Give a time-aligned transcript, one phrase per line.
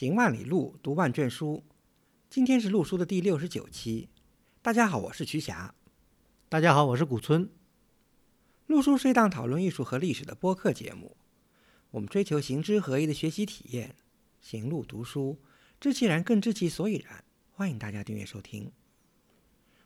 [0.00, 1.62] 行万里路，读万卷书。
[2.30, 4.08] 今天是陆书的第六十九期。
[4.62, 5.74] 大家好，我是瞿霞。
[6.48, 7.50] 大家好，我是古村。
[8.66, 11.18] 陆书是一档讨论艺术和历史的播客节目。
[11.90, 13.94] 我们追求行知合一的学习体验，
[14.40, 15.38] 行路读书，
[15.78, 17.22] 知其然更知其所以然。
[17.52, 18.72] 欢迎大家订阅收听。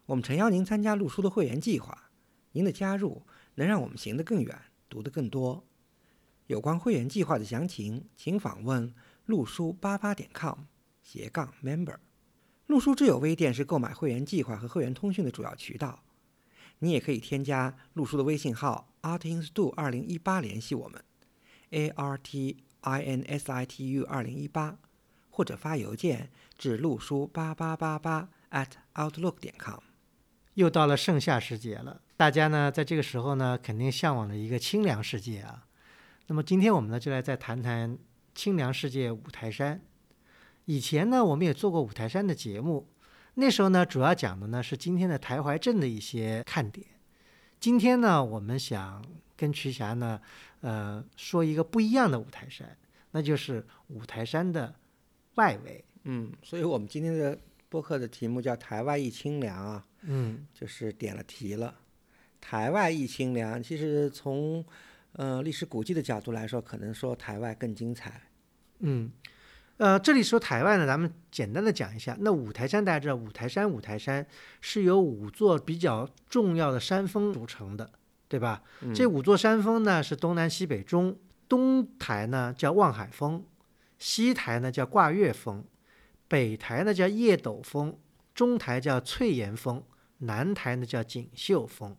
[0.06, 2.12] 我们诚邀您参加陆书的会员计划，
[2.52, 3.26] 您的加入
[3.56, 4.56] 能让我们行得更远，
[4.88, 5.64] 读得更多。
[6.46, 8.94] 有关会员计划的详情，请访问
[9.26, 10.60] 陆书八八点 com
[11.02, 11.96] 斜杠 member。
[12.66, 16.02] 陆书之友微店是购买会员计划和会员通讯的主要渠道。
[16.80, 21.02] 你也可以添加陆书的微信号 artinsitu 二零一八联系我们
[21.70, 24.76] ，a r t i n s i t u 二零一八，
[25.30, 29.80] 或者发邮件至陆书八八八八 at outlook 点 com。
[30.54, 35.66] 又到了盛夏时节了，大家呢在这个时候呢，肯定向往的一个清凉世界啊。
[36.26, 37.98] 那么今天我们呢，就来再谈谈
[38.34, 39.80] 清凉世界五台山。
[40.64, 42.88] 以前呢，我们也做过五台山的节目，
[43.34, 46.86] 那时候呢，主要讲的呢是今天的台怀镇的一些看点。
[47.60, 49.04] 今天呢，我们想
[49.36, 50.20] 跟瞿霞呢，
[50.60, 52.76] 呃，说一个不一样的五台山，
[53.10, 54.74] 那就是五台山的
[55.34, 55.84] 外围。
[56.04, 61.74] 嗯，所以我们今天的播客的题目叫“台外一清凉”啊，嗯，就是点了题了。
[62.40, 64.64] 台外一清凉，其实从
[65.12, 68.20] 呃，历史古迹的角度来说，可能说台外更精彩。
[68.80, 69.10] 嗯，
[69.76, 72.16] 呃，这里说台湾呢，咱们简单的讲一下。
[72.20, 74.26] 那五台山大家知道，五台山五台山
[74.60, 77.90] 是由五座比较重要的山峰组成的，
[78.28, 78.62] 对吧？
[78.94, 81.16] 这五座山峰呢是东南西北中，
[81.48, 83.44] 东台呢叫望海峰，
[83.98, 85.64] 西台呢叫挂月峰，
[86.28, 87.98] 北台呢叫叶斗峰，
[88.34, 89.82] 中台叫翠岩峰，
[90.18, 91.96] 南台呢叫锦绣峰。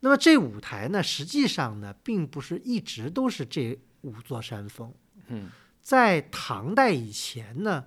[0.00, 4.94] 那么这五台呢，实际上呢，并不是一直都是这五座山峰。
[5.26, 5.50] 嗯，
[5.88, 7.82] 在唐代以前呢，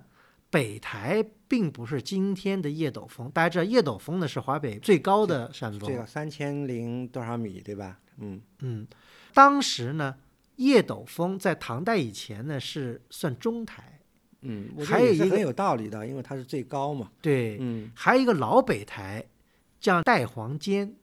[0.50, 3.30] 北台并不是今天的叶斗峰。
[3.30, 8.00] 大家知道，叶斗峰呢是华北最高的山峰，这个三千零多少米，对吧？
[8.18, 8.84] 嗯嗯，
[9.32, 10.16] 当时呢，
[10.56, 14.00] 叶斗峰在唐代以前呢是算中台。
[14.40, 17.12] 嗯，还有一个很有道理的，因为它是最高嘛。
[17.20, 19.24] 对，嗯还有一个老北台，
[19.78, 20.96] 叫代黄间。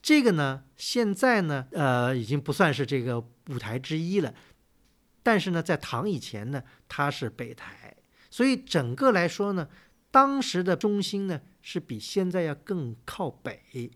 [0.00, 3.20] 这个呢，现在呢，呃，已经不算是这个
[3.50, 4.32] 五台之一了。
[5.24, 7.96] 但是呢，在唐以前呢，它是北台，
[8.30, 9.68] 所以整个来说呢，
[10.12, 13.90] 当时的中心呢是比现在要更靠北。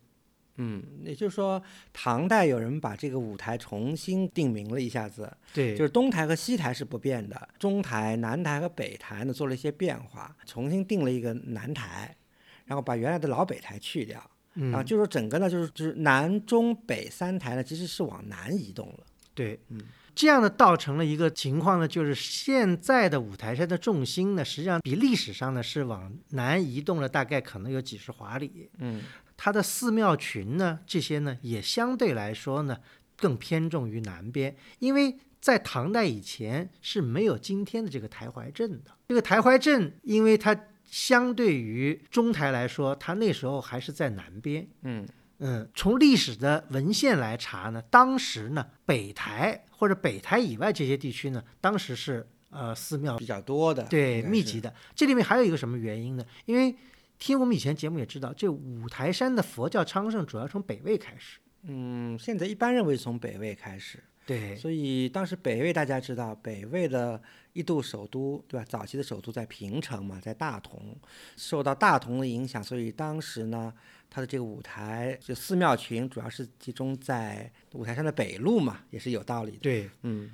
[0.60, 1.62] 嗯，也就是说，
[1.92, 12.16] 唐代有人把这个五台重新定名了一下子，对，就是东台和西台是不变的，中台、南台和北台呢做了一些变化，重新定了一个南台，
[12.64, 14.20] 然后把原来的老北台去掉。
[14.54, 19.06] 嗯，啊，就是说整个呢，就是就是南中北三台呢，其实是往南移动了。
[19.34, 19.80] 对，嗯，
[20.18, 28.68] 这样呢，造成了一个情况呢，就是现在的五台山的重心呢，实际上比历史上呢是往南移动了，大概可能有几十华里。
[28.78, 29.00] 嗯，
[29.36, 32.76] 它的寺庙群呢，这些呢，也相对来说呢，
[33.16, 38.90] 更偏重于南边，因为在唐代以前是没有今天的这个台怀镇的。
[39.06, 44.66] 这个台怀镇，因为它相对于中台来说，它那时候还是在南边。
[44.82, 45.06] 嗯
[45.38, 54.74] 嗯，从历史的文献来查呢，当时呢，北台或者北台以外这些地区呢，当时是呃寺庙比较多的，对密集的。
[54.94, 56.24] 这里面还有一个什么原因呢？
[56.44, 56.74] 因为
[57.18, 61.38] 听我们以前节目也知道，这五台山的佛教昌盛主要从北魏开始。
[61.62, 67.18] 嗯，现在一般认为从北魏开始，对所以当时北魏大家知道，北魏的
[67.54, 68.66] 一度首都对吧？
[68.68, 70.94] 早期的首都在平城嘛，在大同，
[71.34, 73.72] 受到大同的影响，所以当时呢，
[74.10, 79.58] 它的这个五台就寺庙群主要是集中在五台山的北路嘛，也是有道理的。
[79.60, 80.30] 对，嗯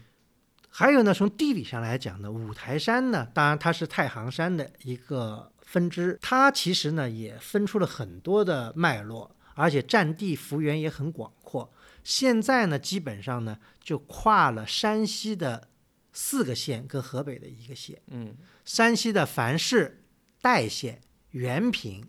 [0.68, 11.72] 还有呢，从地理上来讲呢，五台山呢，当然它是太行山的一个分支，它其实呢也分出了很多的脉络，而且占地幅员也很广阔。
[12.04, 15.68] 现在呢，基本上呢就跨了山西的
[16.12, 18.36] 四个县跟河北的一个县，嗯。
[18.64, 20.04] 山西的樊市、
[20.40, 21.00] 代县、
[21.30, 22.06] 原平、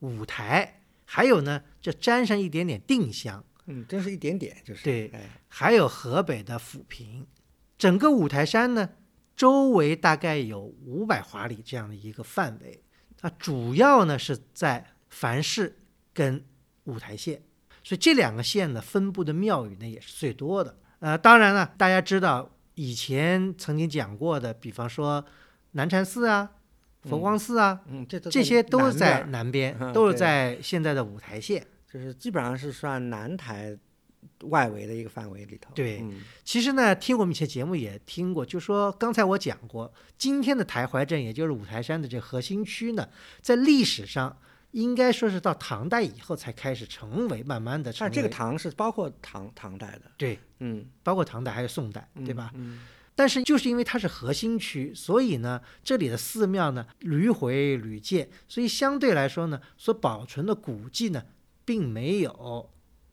[0.00, 7.26] 五台，还有呢就沾上一点点定襄，嗯，真是一点点，就是对哎，还有河北的抚平，
[7.76, 8.90] 整个五台山呢，
[9.36, 12.84] 周围大概有五百华里这样的一个范围，
[13.16, 15.78] 它主要呢是在樊市
[16.14, 16.44] 跟
[16.84, 17.42] 五台县，
[17.86, 20.76] 所以这两个县呢分布的庙宇呢也是最多的。
[20.98, 25.24] 呃，当然了，大家知道以前曾经讲过的，比方说
[25.70, 26.50] 南禅寺啊、
[27.02, 31.64] 佛光寺啊，嗯，这都这些都是在南边南边，嗯都是在现在的五台县。
[31.88, 33.78] 就是基本上是算南台
[34.40, 35.70] 外围的一个范围里头。
[35.72, 43.08] 对嗯其实呢，听我们以前节目也听过，就说刚才我讲过，今天的台怀镇，也就是五台山的这核心区呢，
[43.40, 44.36] 在历史上
[44.76, 52.52] 应该说是到唐代以后才开始成为，慢慢的成为但这个唐是包括唐唐代的，对，嗯，包括唐代还有宋代，对吧？
[52.54, 52.80] 嗯？
[53.14, 61.24] 但是就是因为它是核心区，所以呢，这里的寺庙呢屡毁屡建，所以相对来说呢，所保存的古迹呢，
[61.64, 62.70] 并没有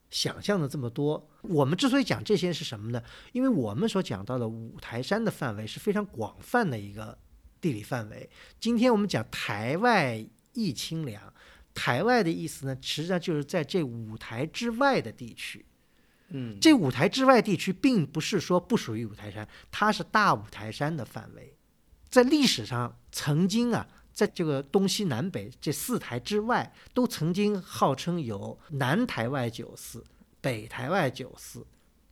[0.09, 1.30] 想象的这么多。
[1.44, 3.01] 我们之所以讲这些是什么呢？
[3.31, 7.18] 因为我们所讲到的五台山的范围是非常广泛的一个
[7.62, 8.30] 地理范围。
[8.59, 10.21] 今天我们讲台外
[10.51, 11.33] 一清凉，
[11.74, 15.66] 台外的意思呢，实际上就是在这五台之外的地区。
[16.30, 21.56] 嗯，这五台之外地区并不是说不属于五台山，它是大五台山的范围。
[22.10, 30.04] 在历史上，曾经啊，在这个东西南北这四台之外，都曾经号称有南台外九寺、
[30.42, 31.66] 北台外九寺、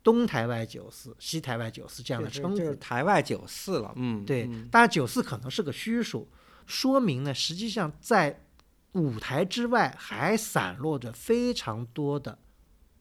[0.04, 2.58] 东台外九寺、西台外九寺这样的称呼。
[2.58, 6.28] 就是台外九寺了，嗯，对嗯，当然九寺可能是个虚数，
[6.68, 8.44] 说明呢，实际上在
[8.94, 12.38] 五台之外还散落着非常多的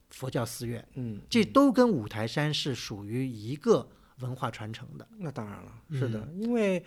[0.09, 0.87] 佛教寺院。
[0.93, 3.89] 嗯，这都跟五台山是属于一个
[4.19, 5.07] 文化传承的。
[5.17, 6.83] 那当然了，是的，嗯因为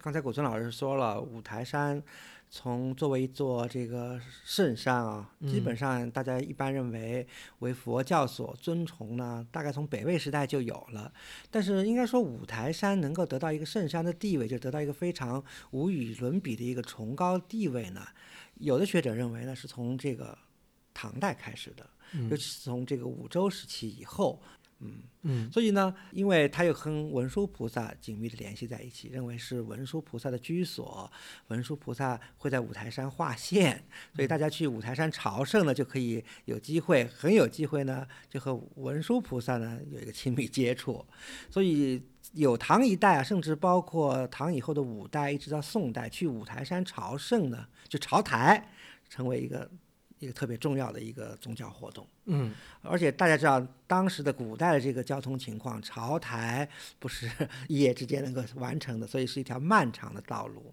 [0.00, 2.02] 刚才古村老师说了，五台山
[2.50, 7.26] 从作为一座这个圣山啊，基嗯本上大家一般认为
[7.60, 11.10] 为佛教所尊崇呢，大概从北魏时代就有了。
[11.50, 18.06] 但是应该说，五台山能够得到一个圣山的地位，就得到一个非常无与伦比的一个崇高地位呢。
[18.62, 20.36] 有的学者认为呢，是从这个
[20.94, 24.40] 唐代开始的，嗯尤其是从这个五周时期以后，
[24.78, 25.02] 嗯。
[25.24, 31.08] 嗯所以呢，因为它又跟文殊菩萨紧密的联系在一起，认为是文殊菩萨的居所，
[31.46, 33.84] 文殊菩萨会在五台山化现，
[34.16, 41.06] 所以大家去五台山朝圣呢，就可以有机会，很有机会呢，就和文殊菩萨呢有一个亲密接触。
[41.48, 48.70] 所以有唐一代啊，甚至包括唐以后的五代，一直到宋代，去五台山朝圣呢，就朝台，
[49.08, 49.70] 成为一个
[50.18, 52.06] 一个特别重要的一个宗教活动。
[52.26, 56.68] 嗯而且大家知道，当时的古代的这个交通情况，朝台
[56.98, 57.30] 不是
[57.68, 60.72] 一夜之间能够完成的，所以是一条漫长的道路。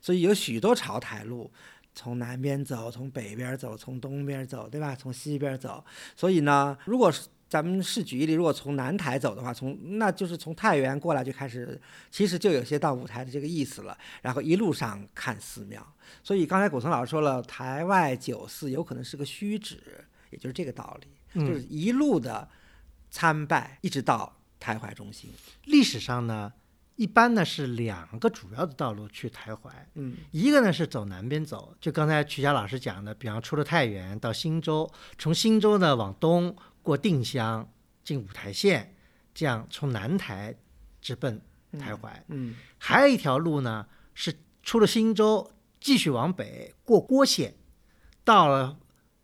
[0.00, 1.50] 所以有许多朝台路，
[1.94, 4.96] 从南边走，从北边走，从东边走，对吧？
[4.96, 5.84] 从西边走。
[6.16, 11.80] 所以呢，如果是咱们是举一例，如果从南台走的话，从那就是从太原过来就开始，
[12.10, 13.96] 其实就有些到五台的这个意思了。
[14.20, 15.84] 然后一路上看寺庙，
[16.22, 21.08] 所以刚才古村老师说了，台外九寺有可能是个虚指，也就是这个道理。
[21.34, 22.48] 就是嗯，一路的
[23.10, 25.30] 参拜，一直到台怀中心。
[25.64, 26.52] 历史上呢，
[26.96, 37.68] 一般呢是两个主要的道路去台怀，嗯一个呢是走南边走，就刚才曲霞老师讲的，比方出了太原到新州，从新州呢往东过定襄
[38.04, 38.94] 进五台县，
[39.34, 40.54] 这样从南台
[41.00, 41.40] 直奔
[41.78, 42.24] 台怀。
[42.28, 47.54] 嗯还有一条路呢，是出了新州，继续往北过郭县，
[48.24, 48.78] 到了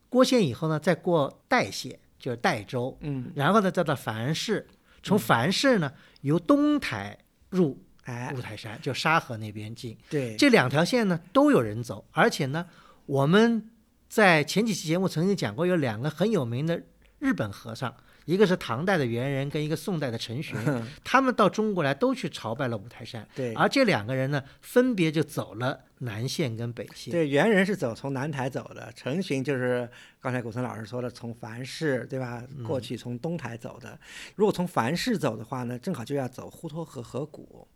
[0.09, 4.67] 郭县以后呢，再过代县，就是代州，嗯，然后呢再到樊市，
[5.03, 5.93] 从樊市呢
[6.23, 7.19] 由东台
[7.51, 8.33] 入哎。
[8.37, 9.97] 五，台山，就沙河那边进。
[10.11, 12.67] 对，这两条线呢都有人走，而且呢，
[13.07, 13.71] 我们
[14.09, 16.83] 在前几期节目曾经讲过，有两个很有名的
[17.25, 20.55] 日本和尚，一个是唐代的猿人，跟一个宋代的陈寻，
[21.03, 27.11] 他们到中国来都去朝拜了五台山，对，而这两个人呢，分别就走了南线跟北线。
[27.11, 29.89] 对，猿人是走从南台走的，陈寻就是
[30.21, 33.99] 刚才古村老师说的，从樊市对吧过去从东台走的。
[34.37, 37.67] 如果从樊市走的话呢，正好就要走滹沱河河谷。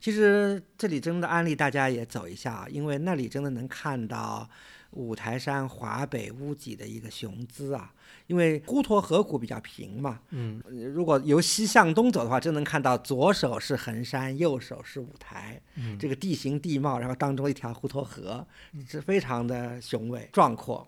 [0.00, 4.48] 其实这里真的安利大家也走一下啊，因为那里真的能看到
[4.90, 7.92] 五台山华北屋脊的一个雄姿啊。
[8.26, 18.46] 因为滹沱河谷比较平嘛，嗯，呃如果由西向东走的话，就能看到左手是衡山，右手是五台，嗯这个地形地貌，然后当中一条滹沱河，
[18.88, 20.86] 是非常的雄伟壮阔。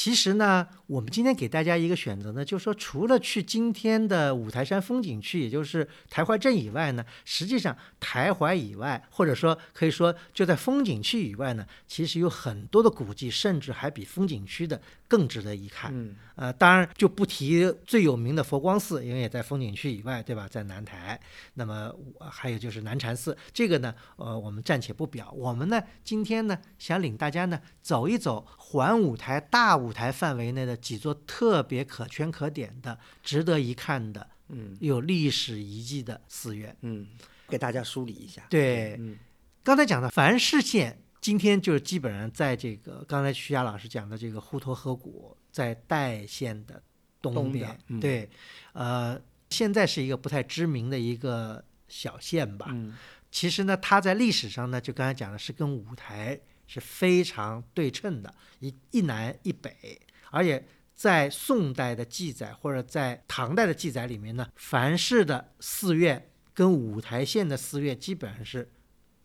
[0.00, 15.90] 其实呢，我们今天给大家一个选择呢，就是说，除了去今天的五台山风景区，也就是台怀镇以外呢，实际上台怀以外，或者说可以说就在风景区以外呢，其实有很多的古迹，甚至还比风景区的更值得一看。
[15.92, 20.46] 嗯，呃，当然就不提最有名的佛光寺，因为也在风景区以外，对吧？
[20.48, 21.18] 在南台。
[21.54, 25.28] 那么呃还有就是南禅寺，这个呢，呃，我们暂且不表。
[25.32, 34.76] 我们呢，今天呢，想领大家呢走一走环五台大舞台范围内的几座特别可圈可点的、值得一看的、嗯。
[34.80, 36.76] 有历史遗迹的寺院。
[36.82, 37.06] 嗯，
[37.48, 38.42] 给大家梳理一下。
[38.50, 39.16] 对，嗯。
[39.62, 46.82] 刚才讲的凡市县，今天就是基本上在这个刚才徐霞老师讲的这个滹沱河谷，在代县的
[47.22, 48.28] 东东边对，
[48.74, 49.18] 呃，
[49.48, 52.66] 现在是一个不太知名的一个小县吧。
[52.70, 52.94] 嗯。
[53.30, 68.70] 其实呢，它在历史上呢，就刚才讲的是跟五台是非常对称的，一一南一北，而且在宋代的记载或者在唐代的记载里面呢，凡氏的寺院跟五台县的寺院基本上是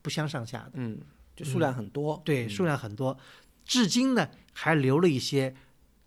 [0.01, 0.99] 不相上下的，嗯，
[1.35, 2.49] 就数量很多，对，嗯。
[2.49, 3.17] 数量很多，
[3.65, 5.55] 至今呢还留了一些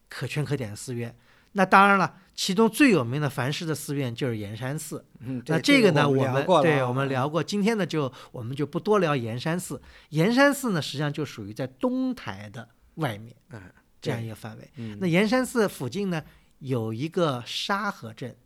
[0.08, 1.16] 可圈可点的寺院。
[1.56, 5.02] 那当然了，其中最有名的凡氏的寺院就是盐山寺。
[5.20, 9.80] 嗯，那这个呢，我我们对我们聊过，今天呢就我们就不多聊盐山寺。
[10.10, 13.60] 盐山寺呢，实际上就属于在东台的外面嗯
[14.02, 14.70] 这样一个范围。
[14.76, 16.22] 嗯那盐山寺附近呢
[16.58, 18.36] 有一个沙河镇，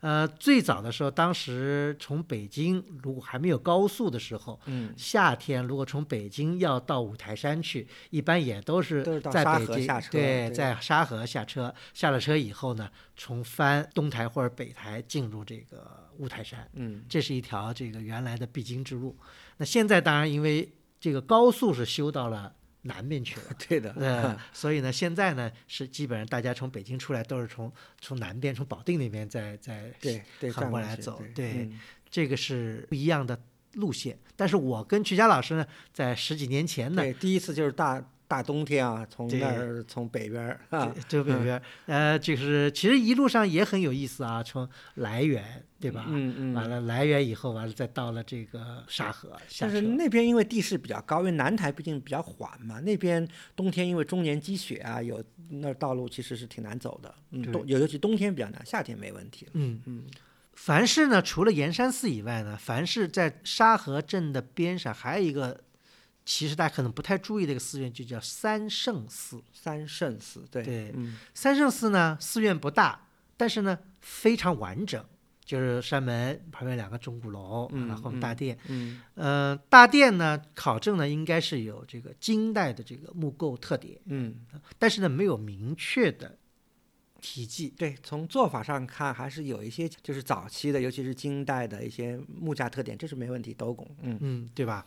[0.00, 19.16] 呃，最早的时候，当时从北京如果还没有高速的时候，嗯夏天如果从北京要到五台山去，一般也都是在北京对在沙河下车，下了车以后呢，从翻东台或者北台进入这个五台山，嗯这是一条这个原来的必经之路。
[19.56, 22.54] 那现在当然因为这个高速是修到了
[22.86, 23.46] 南边去了。
[23.68, 31.70] 对的，嗯， 所以呢，现在呢是基本上大家从北京出来都是从从南边，从保定那边再再对对，横转过来走对，
[32.10, 33.38] 这个是不一样的
[33.74, 34.18] 路线。
[34.34, 46.06] 但是我跟曲佳老师呢，在十几年前呢，对，第一次就是大大冬天啊，从那儿从北边儿啊，这北边儿，呃，就是其实一路上也很有意思啊，从来源对吧？
[46.08, 49.66] 嗯嗯，完了来源以后，完了再到了这个沙河下。
[49.66, 57.14] 但是那边因为地势比较高，因为南台毕竟比较缓嘛，那边冬天因为终年积雪啊，有那儿道路其实是挺难走的。
[57.30, 59.46] 嗯，冬尤尤其冬天比较难，夏天没问题。
[59.52, 60.04] 嗯嗯，
[60.54, 65.60] 凡是呢，除了盐山寺以外呢，凡是在沙河镇的边上还有一个，
[66.26, 69.40] 其实大家可能不太注意的一个寺院，就叫三圣寺。
[69.52, 73.06] 三圣寺，对对嗯三圣寺呢，寺院不大，
[73.36, 75.02] 但是呢非常完整，
[75.44, 78.58] 就是山门旁边两个钟鼓楼，嗯然后大殿。
[78.66, 84.44] 嗯呃，大殿呢考证呢应该是有这个金代的这个木构特点，嗯，
[84.80, 86.36] 但是呢没有明确的
[87.20, 87.68] 题记。
[87.68, 93.88] 对，从做法上看还是有一些就是早期的，尤其是金代的一些木架特点，这是没问题，斗拱。
[94.02, 94.84] 嗯嗯，对吧？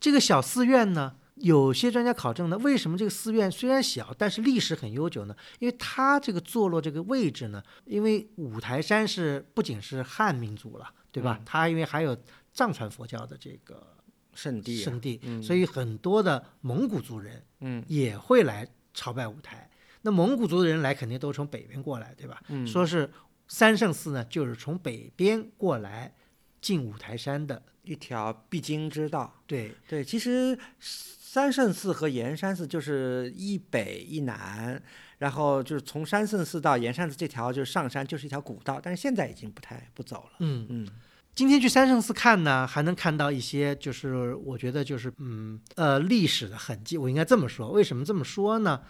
[0.00, 5.34] 这个小寺院呢，有些专家考证呢，为什么这个寺院虽然小，但是历史很悠久呢？
[5.58, 11.40] 因为它这个坐落这个位置呢，因为五台山是不仅是汉民族了，对吧？
[11.44, 12.16] 它因为还有
[12.52, 13.96] 藏传佛教的这个
[14.34, 19.68] 圣地啊，圣地，嗯所以很多的蒙古族人嗯也会来朝拜五台。
[20.02, 22.40] 那蒙古族的人来，肯定都从北边过来，对吧？
[22.48, 23.10] 嗯说是
[23.48, 26.14] 三圣寺呢，就是从北边过来
[26.60, 27.60] 进五台山的。
[27.88, 29.32] 一条必经之道。
[29.46, 34.80] 对，对，其实三圣寺和盐山寺就是一北一南，
[35.18, 40.30] 然后就是从三圣寺到盐山寺这条就是上山就是一条古道，但是现在已经不太不走了。
[40.40, 40.88] 嗯，嗯
[41.34, 46.98] 今天去三圣寺看呢，还能看到一些，就是我觉得就是嗯呃历史的痕迹。
[46.98, 48.82] 我应该这么说，为什么这么说呢？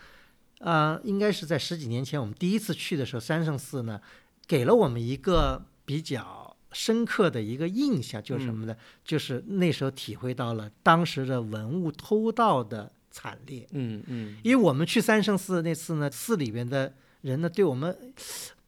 [0.60, 4.00] 呃，应该是在十几年前我们第一次去的时候，三圣寺呢
[4.46, 8.76] 给了我们一个比较深刻的一个印象，就是什么呢？
[9.04, 13.66] 就是那时候体会到了当时的文物偷盗的惨烈。
[13.72, 18.14] 嗯嗯因为我们去三圣寺那次呢，寺里边的人呢对我们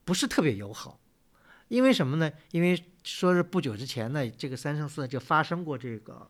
[0.05, 0.99] 不是特别友好，
[1.69, 2.33] 因为什么呢？
[2.51, 6.29] 因为说是不久之前呢，这个三圣寺就发生过这个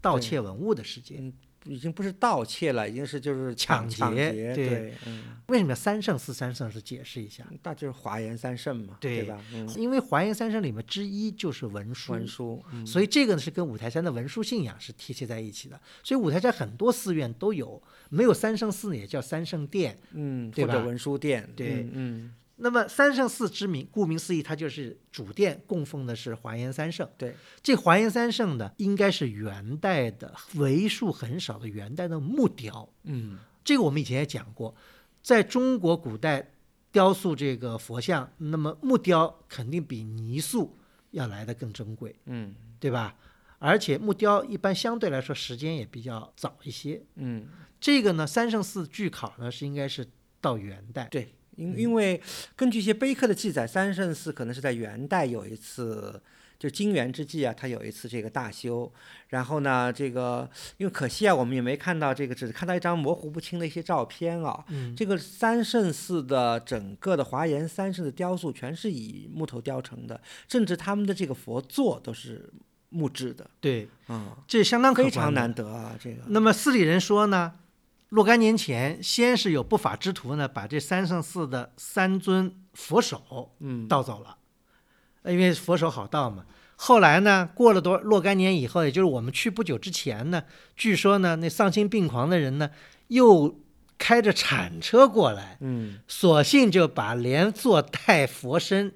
[0.00, 1.32] 盗窃文物的事件。
[1.64, 4.54] 嗯，已经不是盗窃了，已经是就是抢抢劫劫。
[4.54, 6.32] 对对，嗯，为什么叫三圣寺？
[6.32, 9.38] 三圣是解释一下，那就是华严三圣嘛，对对吧？
[9.52, 12.12] 嗯，因为华严三圣里面之一就是文殊。
[12.12, 27.08] 文殊，嗯所以这个呢是跟五台山的文殊信仰是贴切在一起的，所以五台山很多寺院都有，没有三圣寺呢也叫三圣殿，嗯，对吧或者文殊殿，对嗯嗯，那么三圣寺之名，顾名思义，它就是主殿供奉的是华严三圣。
[27.16, 32.88] 对，这华严三圣呢，应该是元代的为数很少的元代的木雕。
[33.04, 34.74] 嗯这个我们以前也讲过，
[35.22, 36.52] 在中国古代
[36.92, 40.78] 雕塑这个佛像，那么木雕肯定比泥塑
[41.10, 43.16] 要来的更珍贵，嗯对吧？
[43.58, 47.02] 而且木雕一般相对来说时间也比较早一些。
[47.16, 47.46] 嗯，
[47.78, 50.06] 这个呢，三圣寺据考呢是应该是
[50.40, 51.06] 到元代。
[51.10, 52.20] 对，因因为
[52.56, 56.20] 根据一些碑刻的记载，三圣寺可能是在元代有一次，
[56.58, 58.90] 就金元之际啊，它有一次这个大修。
[59.28, 60.48] 然后呢，这个
[60.78, 64.64] 因为可惜啊，我们也没看到这个，只是看到一张模糊不清的一些照片啊。
[64.68, 72.50] 嗯，这个三圣寺的整个的华严三圣的雕塑全是以木头雕成的，甚至他们的这个佛座都是
[72.88, 76.22] 木质的，对，啊、这相当非常难得啊，这个。
[76.26, 77.52] 那么寺里人说呢，
[78.10, 83.88] 若干年前，先是有不法之徒呢，把这三圣寺的三尊佛手嗯。
[83.88, 84.36] 盗走了，
[85.22, 86.44] 呃因为佛手好盗嘛。
[86.76, 90.44] 后来呢，过了多若干年以后，也就是我们去不久之前呢，
[90.76, 92.70] 据说呢，那丧心病狂的人呢，
[93.08, 93.60] 又
[93.96, 98.94] 开着铲车过来，嗯，索性就把连坐带佛身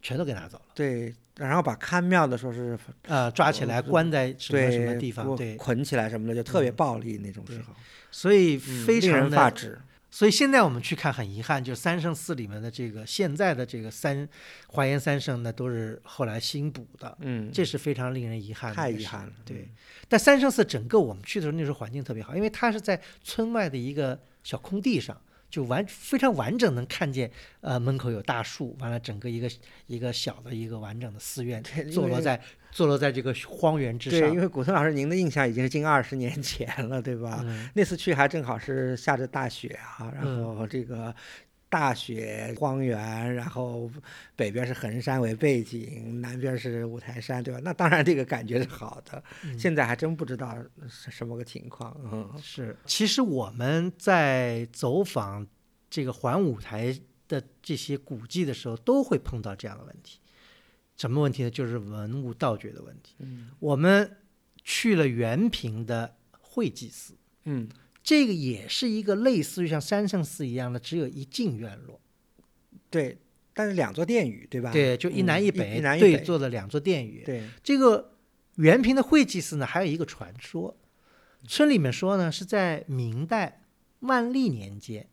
[0.00, 7.72] 全都给拿走了，对，然后把看庙的说是呃，抓起来关在什么什么地方，对，捆起来什么的，就特别嗯暴力那种时候，
[8.10, 9.78] 所以非常的发指。
[10.10, 14.26] 所以现在我们去看，很遗憾，就是三圣寺里面的这个现在的这个三
[14.68, 18.74] 华严三圣呢，都是后来新补的，嗯，这是非常令人遗憾的。
[18.76, 19.32] 太遗憾了。
[19.44, 19.68] 对，
[20.08, 25.14] 但三圣寺整个我们去的时候，那时候环境特别好，因为它是在村外的一个小空地上，
[25.50, 29.50] 就完非常完整能看见，呃，门口有大树，完了整个一个
[29.86, 32.40] 一个小的一个完整的寺院坐落在
[32.70, 34.40] 坐落在这个荒原之对，上因。
[34.40, 37.40] 为古村老师，您的印象已经是近二十年前了，对吧？
[37.44, 41.14] 嗯那次去还正好是下着大雪啊，然嗯后这个
[41.68, 43.90] 大雪荒原，然后
[44.34, 47.60] 北边是衡山为背景，南边是五台山，对吧？
[47.62, 49.22] 那当然这个感觉是好的。
[49.44, 50.56] 嗯现在还真不知道
[50.88, 51.94] 是什么个情况。
[52.04, 55.46] 嗯是，其实我们在走访
[55.90, 56.98] 这个环舞台
[57.28, 60.20] 的这些古迹的时候，都会碰到这样的问题。
[60.96, 61.50] 什么问题呢？
[61.50, 63.14] 就是文物盗掘的问题。
[63.18, 64.16] 嗯我们
[64.64, 67.68] 去了原平的会稽寺，嗯，
[68.08, 72.00] 这个也是一个类似于像三圣寺一样的，只有一进院落，
[72.88, 73.18] 对，
[73.52, 74.72] 但是两座殿宇，对吧？
[74.72, 77.22] 对，就一南嗯一北一南一北对坐的两座殿宇。
[77.26, 78.16] 对，这个
[78.56, 80.74] 原平的会稽寺呢，还有一个传说，
[81.46, 83.60] 村里面说呢，是在明代
[83.98, 85.06] 万历年间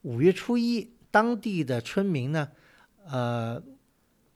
[0.00, 2.48] 五月初一，当地的村民呢，
[3.06, 3.62] 呃，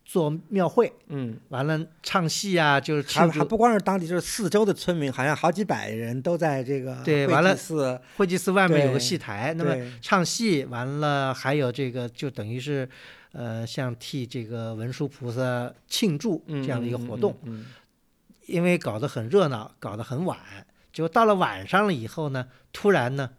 [0.07, 1.37] 做庙会，嗯。
[1.49, 12.89] 完了唱戏啊，就是还庆祝还不光是当地，就是四周的村民，好像好几百人都在这个会对完了寺，会稽寺外面有个戏台，那么唱戏完了，还有这个就等于是，
[13.33, 17.37] 呃，像替这个文殊菩萨庆祝这样的一个活动。
[17.43, 17.67] 嗯，嗯
[18.47, 20.39] 因为搞得很热闹，搞得很晚，
[20.93, 23.31] 就到了晚上了以后呢，突然呢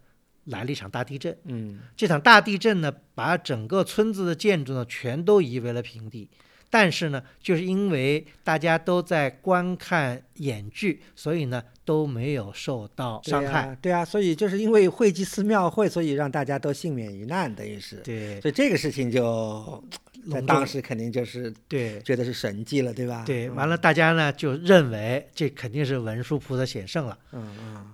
[0.44, 1.34] 来了一场大地震。
[1.44, 6.28] 嗯这场大地震呢，把整个村子的建筑呢全都夷为了平地。
[6.70, 13.68] 但是呢，就是因为大家都在观看演剧，所以呢都没有受到伤害。
[13.68, 17.96] 呀对啊，所以就是因为会稽寺庙会，所以让大家都幸免于难，等于是。
[18.04, 19.82] 对所以这个事情就
[20.30, 23.24] 在当时肯定就是对觉得是神迹了，对吧？
[23.24, 27.18] 对，嗯完了，大家呢就认为这肯定是文殊菩萨显圣了。
[27.32, 27.90] 嗯嗯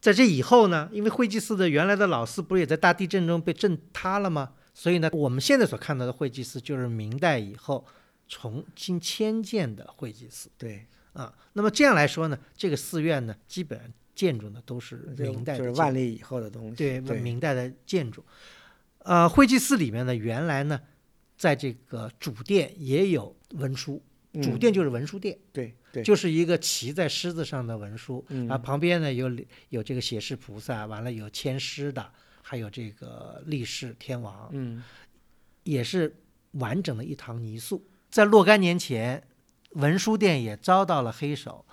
[0.00, 4.50] 在这以后呢，因为会稽寺的原来的老寺不是也在大地震中被震塌了吗？
[4.78, 7.84] 所以呢，我们现在所看到的会稽寺就是明代以后
[8.28, 11.36] 重新迁建的会稽寺对，啊。
[11.54, 16.76] 那么这样来说呢，这个寺院呢，基本上建筑呢都是明代的，就是万历以后的东西。
[16.76, 18.24] 对对，明代的建筑。
[18.98, 20.80] 呃，会稽寺里面呢，原来呢，
[21.36, 24.00] 在这个主殿也有文书，
[24.34, 25.36] 主嗯殿就是文书殿。
[25.52, 29.28] 对对，就是一个骑在狮子上的文书，嗯啊，旁边呢有
[29.70, 32.12] 有这个写诗菩萨，完了有签诗的，
[32.48, 34.82] 还有这个力士天王，嗯
[35.64, 36.16] 也是
[36.52, 37.86] 完整的一堂泥塑。
[38.08, 39.22] 在若干年前，
[39.72, 41.66] 文殊殿也遭到了黑手，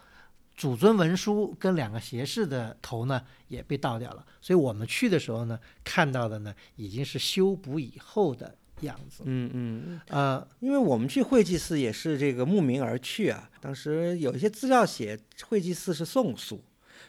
[0.53, 4.25] 主尊文殊跟两个胁侍的头呢也被盗掉了。
[4.41, 9.23] 所以我们去的时候呢，看到的呢已经是修补以后的样子。
[9.25, 13.49] 嗯嗯，呃，因为我们去会稽寺也是这个慕名而去啊。
[13.61, 16.61] 当时有一些资料写会稽寺是宋塑，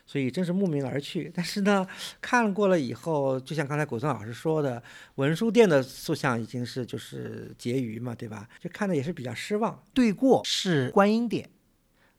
[0.07, 1.31] 所以真是慕名而去。
[1.35, 1.87] 但是呢，
[2.21, 4.83] 看过了以后，就像刚才古松老师说的，
[5.16, 8.49] 文殊殿的塑像已经是就是结余嘛，对吧？
[8.61, 9.83] 就看的也是比较失望。
[9.92, 11.51] 对过是观音殿，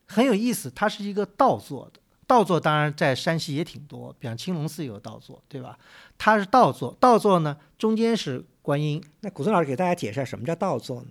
[0.06, 2.00] 很有意思，它是一个倒座的。
[2.26, 5.78] 倒座当然在山西也挺多，比方青龙寺有倒座，对吧？
[6.18, 11.08] 它是倒座，倒座呢中间是观音，那古松老师给大家解释下什么叫倒座呢？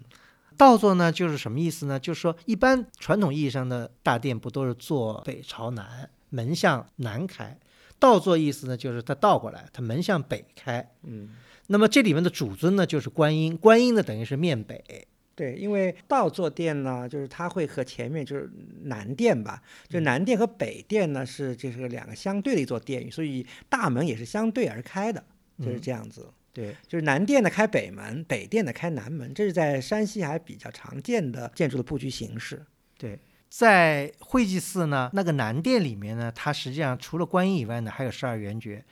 [0.56, 2.00] 倒座呢就是什么意思呢？
[2.00, 7.58] 就是说一般传统意义上的大殿不都是坐北朝南，门向南开？
[8.00, 10.88] 倒座意思呢就是它倒过来，它门向北开。
[11.04, 11.30] 嗯，
[11.68, 18.50] 那么这里面的主尊呢就是观音，观音呢等于是面北，对，因为倒座殿呢，就是它会和前面就是
[18.84, 25.24] 南殿吧，就南殿和北殿呢是这是两个相对的一座殿宇，所以大门也是相对而开的，
[25.60, 26.28] 就是嗯这样子。
[26.54, 32.66] 对，就是南殿的开北门，北殿的开南门，这是在山西还比较常见的建筑的布局形式。
[32.98, 38.84] 对，在会稽寺呢，那个南殿里面呢，它实际上除了观音以外呢，还有十二圆觉。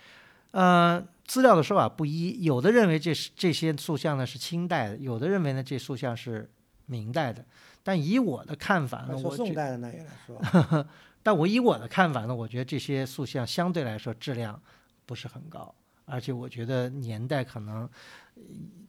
[0.51, 6.49] 呃，资料的说法不一，有的认为这是这些塑像呢是清代的，有的认为呢这塑像是
[6.85, 7.43] 明代的。
[7.83, 10.87] 但以我的看法呢，我觉，宋代的呢也来说，
[11.21, 14.59] 但我以我的看法呢，我觉得这些塑像相对来说质量
[15.05, 17.89] 不是很高，而且我觉得年代可能，呃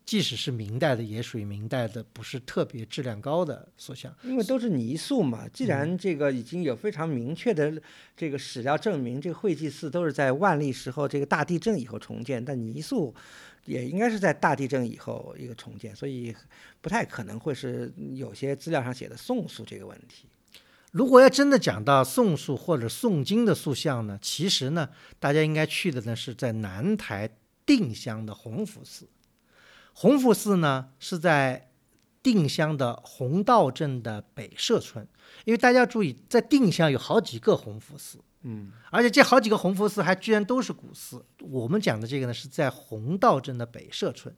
[0.05, 4.15] 即使是明代的，也属于明代的，不是特别质量高的塑像。
[4.23, 7.83] 因为都是泥塑嘛，既然这个已经有非常明确的
[8.17, 13.13] 这个史料证明，这个会稽寺都是在万历时候这个大地震以后重建，但泥塑
[13.65, 16.33] 也应该是在大地震以后一个重建，所以
[16.81, 20.29] 不太可能会是有些资料上写的宋塑这个问题。
[20.93, 27.29] 如果要真的讲到宋塑或者宋金的塑像呢，其实呢，大家应该去的呢是在南台
[27.67, 29.09] 定襄的弘福寺。
[29.99, 31.71] 弘福寺呢是在
[32.23, 35.09] 定襄的弘道镇的北社村，
[35.47, 41.25] 因为大家注意，在定襄有好几个弘福寺，嗯，而且这好几个弘福寺还居然都是古寺。
[41.41, 44.35] 我们讲的这个呢是在弘道镇的北社村。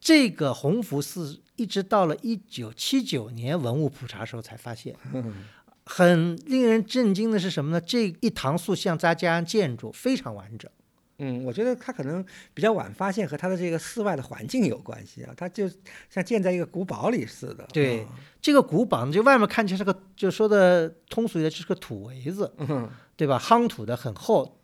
[0.00, 4.96] 这个弘福寺一直到了一九七九年文物普查时候才发现，
[5.84, 7.78] 很令人震惊的是什么呢？
[7.78, 10.70] 这一堂塑像再加上建筑非常完整。
[11.18, 15.32] 嗯，我觉得他可能比较晚发现，和他的这个寺外的环境有关系啊。
[15.36, 15.70] 他就
[16.10, 17.66] 像建在一个古堡里似的。
[17.72, 18.08] 对嗯
[18.40, 23.38] 这个古堡呢，就外面看起来是个，就说的通俗一点，就是个土围子，嗯对吧？
[23.38, 24.58] 夯土的很厚，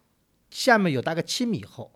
[0.51, 1.93] 下面有大概七米厚，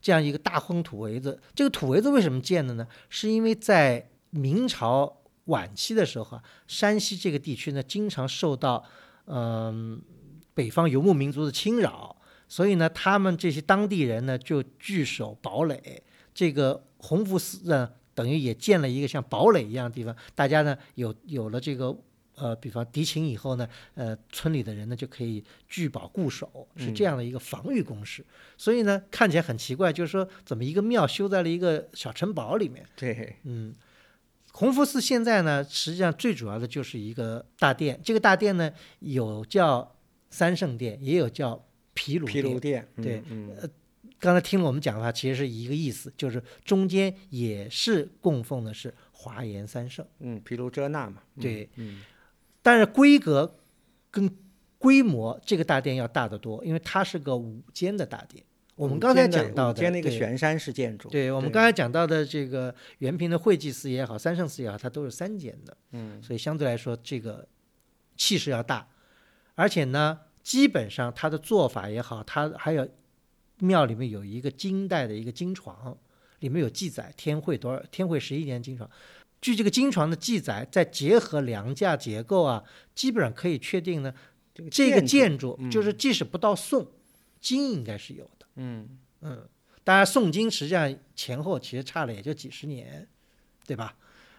[0.00, 1.38] 这样一个大夯土围子。
[1.54, 2.88] 这个土围子为什么建的呢？
[3.08, 8.84] 是因为在明朝晚期的时候啊，山西这个地区呢，经常受到
[9.26, 10.02] 嗯、
[10.54, 12.16] 北方游牧民族的侵扰，
[12.50, 16.02] 所以呢，他们这些当地人呢就据守堡垒。
[16.34, 21.96] 这个弘福寺呢，等于也建了一个像堡垒一样的地方，大家呢有有了这个
[22.36, 28.24] 呃，比方敌情以后呢，呃，村里的人呢就可以据堡固守，是这样的一个防御工事。
[28.56, 32.84] 所以呢，看起来很奇怪，就是说怎么一个庙修在了一个小城堡里面？
[32.96, 33.74] 对，嗯，
[34.52, 38.00] 弘福寺现在呢，实际上最主要的就是一个大殿。
[38.02, 39.96] 这个大殿呢，有叫
[40.30, 41.66] 三圣殿，也有叫
[42.00, 42.88] 毗卢毗卢殿。
[42.96, 43.68] 殿，对呃，
[44.18, 52.02] 刚才听了我们讲的话，其实是一个意思，就是中间也是供奉的是华严三圣，嗯，毗卢遮那嘛，嗯对，嗯
[52.62, 53.58] 但是规格
[54.10, 54.30] 跟
[54.78, 58.42] 规模这个大殿要大得多，因为它是个五间的大殿。
[58.76, 67.46] 我们刚才讲到的一个对悬山式建筑，对我们刚才讲到的这个原平的会稽寺也好，三圣寺也好，它都是三间的，嗯，所以相对来说这个
[68.16, 68.88] 气势要大，
[69.54, 72.88] 而且呢，基本上他的做法也好，他还有
[73.58, 75.96] 庙里面有一个金代的一个金床，
[76.40, 78.88] 里面有记载天会多少天会十一年金床。
[79.40, 82.62] 据这个金床的记载，再结合梁架结构啊，
[82.94, 84.12] 基本上可以确定呢，
[84.54, 86.86] 这个这个建建筑嗯就是即使不到宋，
[87.40, 88.46] 金应该是有的。
[88.56, 89.48] 嗯嗯，
[89.82, 93.08] 当然宋金实际上前后其实差了也就几十年，
[93.66, 93.96] 对吧？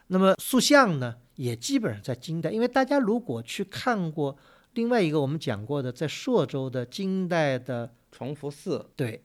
[0.08, 4.38] 那么塑像呢，也基本上在金代，因为大家如果去看过
[4.74, 9.24] 另外一个我们讲过的，在朔州的金代的，崇福寺对，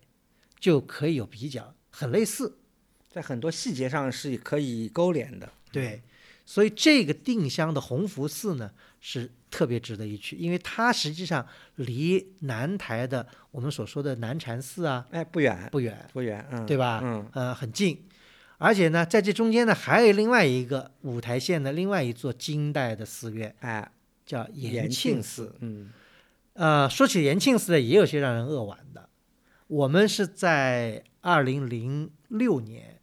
[0.58, 2.58] 就可以有比较，很类似。
[3.08, 6.02] 在很多细节上是可以勾连的，对，
[6.44, 17.00] 所以这个定襄的弘福寺呢是特别值得一去，因为它实际上离南台的我们所说的南禅寺啊哎，不远不远，不远，嗯，对吧？
[17.02, 18.04] 嗯，呃，很近，
[18.58, 23.90] 而且呢，在这中间呢，还有另外一个五台县的另外一座金代的寺院，哎，
[24.26, 25.90] 叫延延庆庆寺。，嗯
[26.54, 29.08] 呃，说起延庆寺呢，也有些让人扼腕的。
[29.68, 33.00] 我们是在二零零六年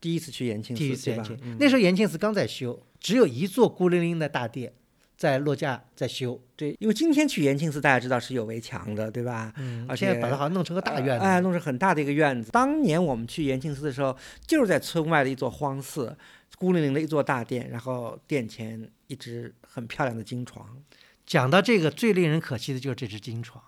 [0.00, 4.72] 第一次去延庆寺，第一次延庆，嗯那时候延庆寺刚在修，只有一座孤零零的大殿
[5.16, 9.52] 在落架在修，对，因为今天去延庆寺，大家知道是有围墙的，对吧？
[9.56, 12.50] 嗯，而且把它好像弄成个大院子，哎，弄成很大的一个院子。
[12.50, 16.16] 当年我们去延庆寺的时候，就是在村外的一座荒寺，
[16.56, 20.82] 孤零零的一座大殿，然后殿前一只很漂亮的金床。
[21.26, 23.62] 讲到这个，最令人可惜的就是这只金床，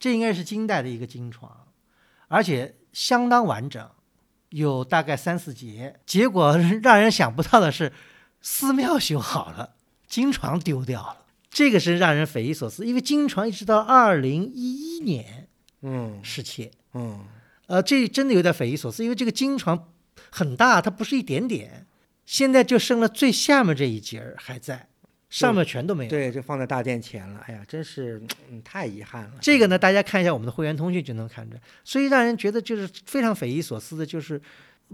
[0.00, 1.68] 这应该是金代的一个金床，
[2.28, 3.90] 而且相当完整，
[4.50, 6.00] 有大概三四节。
[6.06, 7.92] 结果让人想不到的是，
[8.40, 9.74] 寺庙修好了，
[10.06, 12.86] 金床丢掉了，这个是让人匪夷所思。
[12.86, 15.46] 因为金床一直到二零一一年
[15.82, 17.26] 嗯失窃，嗯，
[17.66, 19.92] 呃，这真的有点匪夷所思，因为这个金床
[20.30, 21.86] 很大，它不是一点点，
[22.28, 24.86] 现在就剩了最下面这一节儿还在，
[25.30, 26.10] 上面全都没有。
[26.10, 27.40] 对，就放在大殿前了。
[27.46, 29.32] 哎呀，真是嗯太遗憾了。
[29.40, 34.38] 这个呢，大家看一下我们的会员通讯就能看出来，所以让人觉得就是非常匪夷所思的，就是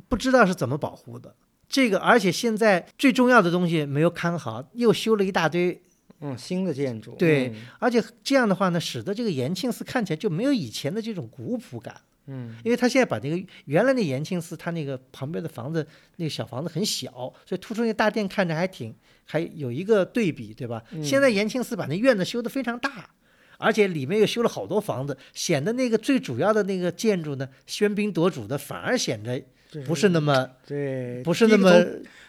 [0.08, 1.34] 不知道是怎么保护的。
[1.68, 5.82] 这个，而且现在最重要的东西没有看好，又修了一大堆，
[6.20, 12.00] 嗯，新的建筑，对嗯而且这样的话呢，使得这个延庆寺看起来就没有以前的这种古朴感。
[12.26, 17.10] 嗯，因为他现在把那个原来那延庆寺，他那个旁边的房子，那个小房子很小，
[17.44, 20.82] 所以突出那大殿看着还挺还有一个对比，对吧？
[20.92, 23.10] 嗯现在延庆寺把那院子修得非常大，
[23.58, 29.42] 而且里面又修了好多房子，显得那个最主要的那个建筑呢，喧宾夺主的，反而显得
[29.86, 31.84] 不是那么对，不是那么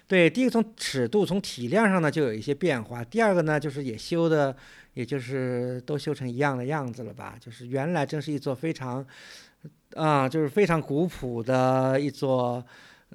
[0.08, 0.30] 对。
[0.30, 4.56] 第一个从尺度、从体量上呢就有一些变化，第二个呢就是也修的，
[4.94, 7.38] 也就是都修成一样的样子了吧？
[7.40, 9.06] 就是原来真是一座非常
[9.96, 12.64] 啊，就是非常古朴的一座。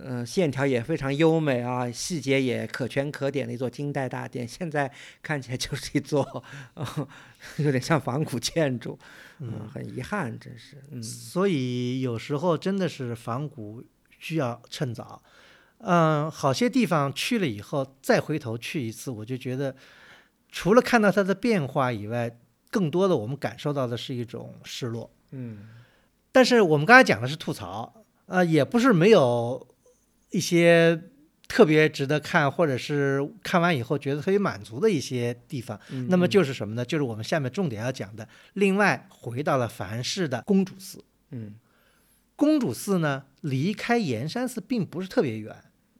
[0.03, 4.91] 嗯，线条也非常优美啊，细节也可圈可点的一座金代大殿，现在
[5.21, 6.43] 看起来就是一座，
[7.59, 8.99] 有点像仿古建筑，
[9.41, 10.83] 嗯，很遗憾，真是。
[10.91, 13.85] 嗯，所以有时候真的是仿古
[14.19, 15.21] 需要趁早。
[15.79, 19.75] 嗯，好些地方去了以后再回头去一次，我就觉得
[20.51, 22.39] 除了看到它的变化以外，
[22.71, 25.11] 更多的我们感受到的是一种失落。
[25.33, 25.69] 嗯，
[26.33, 29.67] 但是我们刚才讲的是吐槽，呃，也不是没有。
[30.33, 31.11] 一些
[31.49, 36.85] 特别值得看，或者是看完以后觉得特别满足的一些地方，那么就是什么呢？
[36.85, 38.29] 就是我们下面重点要讲的。
[38.53, 41.03] 另外，回到了凡氏的公主寺。
[41.33, 41.57] 嗯，
[42.37, 45.53] 公主寺呢，离开盐山寺并不是特别远，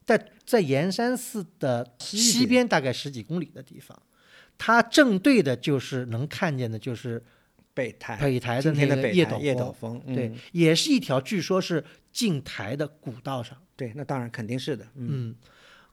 [0.07, 4.01] 在在盐山寺的西边大概十几公里的地方，
[4.57, 7.21] 它正对的就是能看见的，就是
[7.81, 9.99] 北台北台的那个叶斗峰。
[10.15, 13.57] 对，也是一条据说是进台的古道上。
[13.75, 14.87] 对，那当然肯定是的。
[14.97, 15.35] 嗯，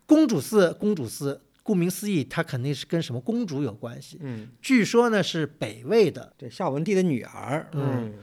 [0.05, 4.17] 公主寺，公主寺，顾名思义，它肯定是跟什么公主有关系。
[4.21, 7.69] 嗯，据说呢是北魏的，对，孝文帝的女儿。
[7.71, 8.13] 嗯，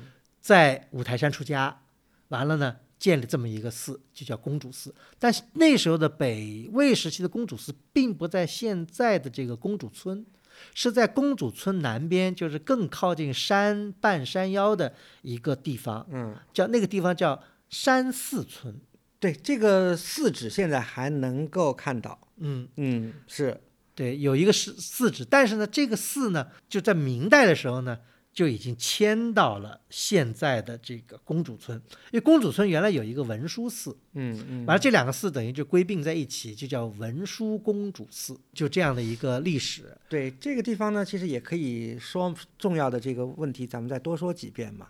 [0.40, 1.80] 在五台山出家，
[2.28, 4.94] 完了呢建了这么一个寺，就叫公主寺。
[5.18, 10.26] 但是那时候的北魏时期的公主寺，并不在现在的这个公主村，
[10.74, 16.06] 是在公主村南边，就是更靠近山半山腰的一个地方。
[16.10, 18.80] 嗯，叫那个地方叫山寺村。
[19.18, 23.60] 对这个寺址现在还能够看到，嗯嗯，是
[23.94, 27.98] 对，有一个寺寺址，但是呢，这个寺呢，就在明代的时候呢。
[28.34, 39.96] 就已经迁到了现在的这个公主村，因为公主村原来有一个文殊寺，嗯嗯，完了这两个寺等于就归并在一起，就叫文殊公主寺，就这样的一个历史。
[40.08, 44.88] 对这个地方呢，其实也可以说重要的这个问题，咱们再多说几遍嘛。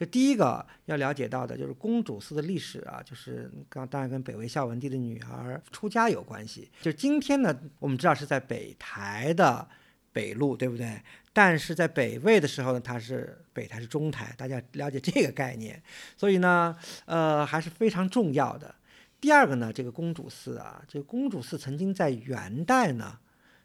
[0.00, 6.70] 就第一个要了解到的就是公主寺的历史啊，就是刚当然跟北魏孝文帝的女儿出家有关系。
[6.80, 9.68] 就今天呢，我们知道是在北台的
[10.12, 10.98] 北路，对不对？
[11.36, 15.82] 但是在北魏的时候呢，它是北台是中台，大家了解这个概念，
[16.16, 18.74] 所以呢，呃，还是非常重要的。
[19.20, 23.18] 第二个呢，这个公主寺啊，这个公主寺曾经在元代呢，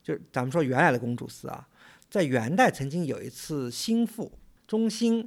[0.03, 1.65] 就是咱们说原来的公主寺啊，
[2.09, 4.29] 在元代曾经有一次兴复。
[4.67, 5.25] 中兴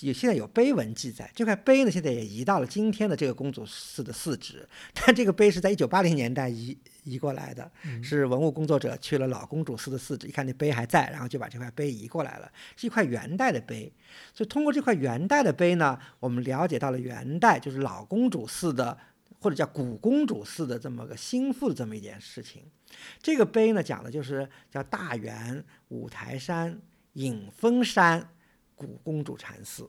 [0.00, 7.70] 也现在有碑文记载，这块碑呢现在也移到了今天的这个公主寺的寺址，但这个碑是在一九八零年代移移过来的，
[8.02, 13.92] 是文物工作者去了老公主寺的寺址，一看那碑还在，然后就把这块碑移过来了，是一块元代的碑。
[14.32, 18.98] 所以通过这块元代的碑呢，我们了解到了元代就是老公主寺的
[19.38, 22.62] 或者叫古公主寺的这么个兴复的这么一件事情。
[23.22, 26.80] 这个碑呢讲的就是叫大元五台山
[27.12, 28.28] 隐峰山。
[28.76, 29.88] 古公主禅寺，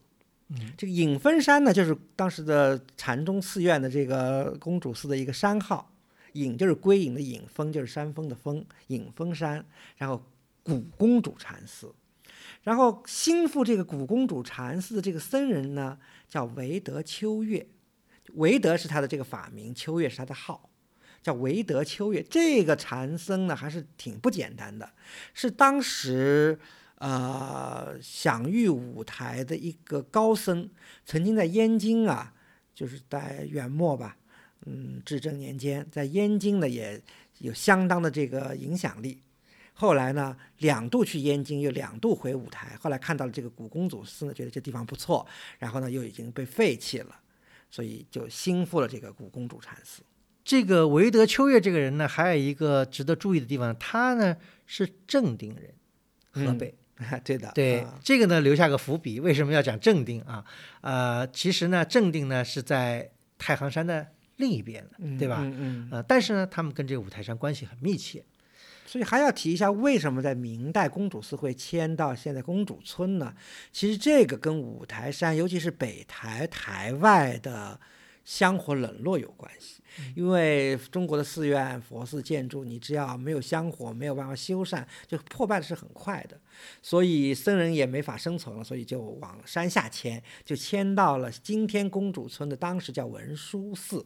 [0.50, 5.92] 嗯，这个隐峰山呢，就是当时的禅宗寺院的这个公主寺的一个山号。
[6.36, 9.66] 隐就是归隐的隐，峰就是山峰的峰，隐峰山。
[9.98, 10.24] 然后
[10.64, 11.94] 古公主禅寺，
[12.62, 15.98] 然后兴复这个古公主禅寺的这个僧人呢，
[16.30, 17.68] 叫维德秋月。
[18.36, 20.70] 维德是他的这个法名，秋月是他的号，
[21.22, 22.24] 叫维德秋月。
[22.24, 24.92] 这个禅僧呢，还是挺不简单的，
[25.34, 26.60] 是当时。
[26.98, 30.70] 呃，享誉五台的一个高僧，
[31.06, 32.34] 曾经在燕京啊，
[32.74, 34.18] 就是在元末吧，
[34.66, 37.02] 嗯，至正年间，在燕京呢也
[37.40, 39.22] 有相当的这个影响力。
[39.74, 42.78] 后来呢，两度去燕京，又两度回五台。
[42.80, 45.26] 后来看到了这个古公主寺呢，觉得这地方不错，
[45.60, 47.20] 然后呢又已经被废弃了，
[47.70, 50.02] 所以就兴复了这个古公主禅寺。
[50.44, 55.74] 这个韦德秋月这个人呢，还有一个值得注意的地方，他呢是正定人，
[56.32, 56.74] 河北。
[57.26, 60.46] 对的，对这个呢留下个伏笔，为什么要讲正定啊？
[60.80, 64.86] 呃，其实呢，正定呢是在太行山的另一边
[65.18, 65.40] 对吧？
[65.42, 65.90] 嗯嗯。
[65.92, 68.24] 呃，但是呢，他们跟这个五台山关系很密切，
[68.86, 73.34] 所以还要提一下，为什么在明代公主寺会迁到现在公主村呢？
[73.72, 77.80] 其实这个跟五台山，尤其是北台台外的
[78.24, 79.82] 香火冷落有关系。
[80.14, 86.38] 因为中国的寺院、佛寺建筑，你只要没有香火，没有办法修缮，就破败的是很快的。
[86.82, 94.06] 所以僧人也没法生存了，所以就往山下迁，就迁到了今天公主村的当时叫文殊寺，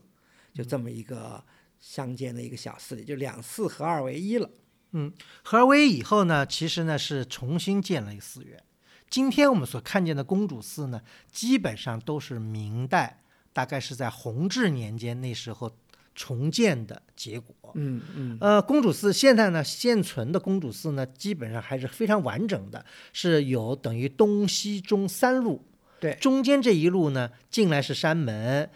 [0.54, 1.44] 就这么一个
[1.80, 4.50] 乡间的一个小寺里，就两寺合二为一了。
[4.92, 8.62] 嗯，合二为一以后呢，其实呢是重新建了一个寺院。
[9.10, 15.72] 今天我们所看见的公主寺呢，基本上都是明代，大概是在弘治年间那时候
[16.14, 17.56] 重建的结果。
[17.76, 22.84] 嗯嗯呃，公主寺现在呢，现存的公主寺呢，基本上还是非常完整的，
[23.14, 25.66] 是有等于东西中三路。
[26.00, 28.70] 对中间这一路呢，进来是山门，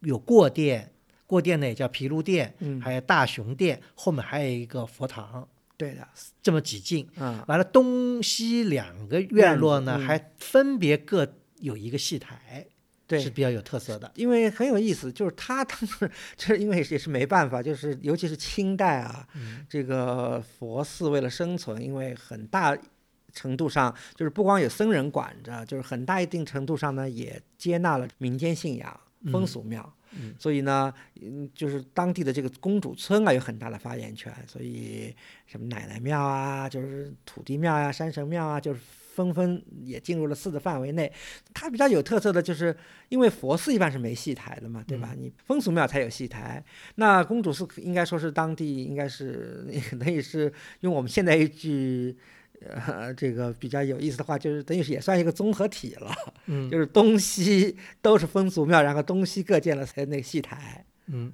[0.00, 0.93] 有过殿，
[1.34, 2.80] 过殿呢也叫毗卢殿，嗯。
[2.80, 6.06] 还有大雄殿，后面还有一个佛堂，对的，
[6.42, 7.08] 这么几进。
[7.18, 11.26] 啊完了，东西两个院落呢，嗯还分别各
[11.58, 12.66] 有一个戏台，
[13.06, 13.20] 对。
[13.20, 14.10] 是比较有特色的。
[14.14, 19.66] 因为很有意思，就是他当时 就是因为也是没办法，就是尤其是清代啊，嗯。
[19.68, 22.76] 这个佛寺为了生存，因为很大
[23.32, 29.00] 程度上就是不光有僧人管着，就是很大一定程度上呢也接纳了民间信仰、
[29.32, 29.82] 风俗庙。
[29.84, 30.00] 嗯
[30.38, 35.14] 所以呢，嗯，就是当地的这个公主村啊有很大的发言权，所以
[35.46, 38.80] 什么奶奶庙啊，就是土地庙呀、山神庙啊，就是
[39.14, 41.12] 纷纷也进入了寺的范围内。
[41.52, 42.76] 它比较有特色的就是，
[43.08, 45.14] 因为佛寺一般是没戏台的嘛，对吧？
[45.16, 46.64] 你风俗庙才有戏台，
[46.96, 49.66] 那公主寺应该说是当地应该是
[49.98, 52.16] 等于是用我们现在一句。
[52.86, 56.14] 呃，这个比较有意思的话，就是等于是也算一个综合体了，
[56.46, 60.84] 嗯 就是东西都是风俗庙，然后东西各建了才那个戏台。
[61.06, 61.32] 嗯，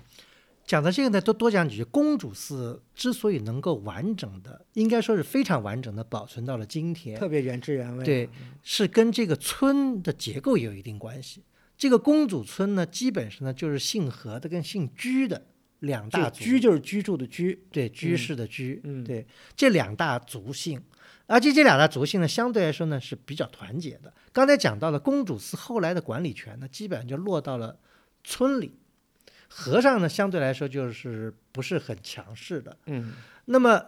[0.67, 1.85] 讲到这个呢，多多讲几句。
[1.85, 8.05] 公主寺之所以能够完整的，应该说是非常完整的保存到了今天，特别原汁原味。
[8.05, 8.29] 对，
[8.63, 11.45] 是跟这个村的结构有一定关系。
[11.77, 15.47] 这个公主村呢，基本上呢就是姓何的跟姓居的
[15.79, 20.79] 两大族，居就是居住的居，对居士的居，嗯对这两大族姓，
[21.31, 24.13] 而且这两大族姓呢，相对来说呢是比较团结的。
[24.33, 27.79] 刚才讲到了公主寺后来的管理权呢，基本上就落到了
[28.25, 28.77] 村里，
[29.49, 32.77] 和尚呢相对来说就是不是很强势的。
[32.87, 33.13] 嗯
[33.45, 33.81] 那么，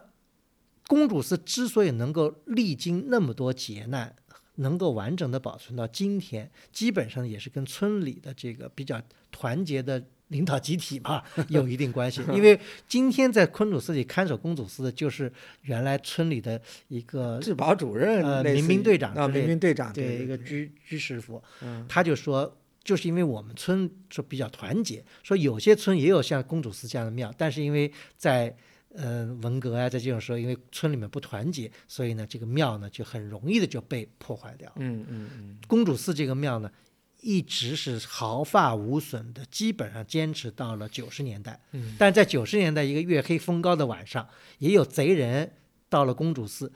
[0.86, 4.14] 公主寺之所以能够历经那么多劫难，
[4.56, 9.02] 能够完整的保存到今天，基本上也是跟村里的这个比较
[9.32, 12.20] 团结的领导集体嘛 有一定关系。
[12.34, 22.58] 因为今天在昆主寺里看守公主寺的，就是原来村里的一个治保主任呃民兵队长啊，民兵队长对一个居居师傅，嗯他就说。
[22.84, 28.52] 就是因为我们村说比较团结，说有些村也有像公主寺这样的庙，但是因为在
[28.92, 34.68] 呃文革啊，在这种时候，因为村里面不团结，所以呢，这个庙呢就很容易的就被破坏掉。
[34.80, 36.68] 嗯嗯嗯公主寺这个庙呢，
[37.22, 41.58] 一直是毫发无损的，基本上坚持到了九十年代。
[41.70, 45.54] 嗯，但在九十年代一个月黑风高的晚上，也有贼人
[45.88, 46.72] 到了公主寺，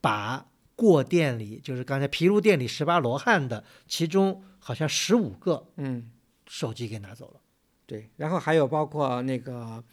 [0.00, 6.10] 把过殿里，就是刚才毗卢殿里十八罗汉的，其中好像十五个嗯
[6.48, 7.40] 手机给拿走了。
[7.84, 9.84] 对，然后还有包括那个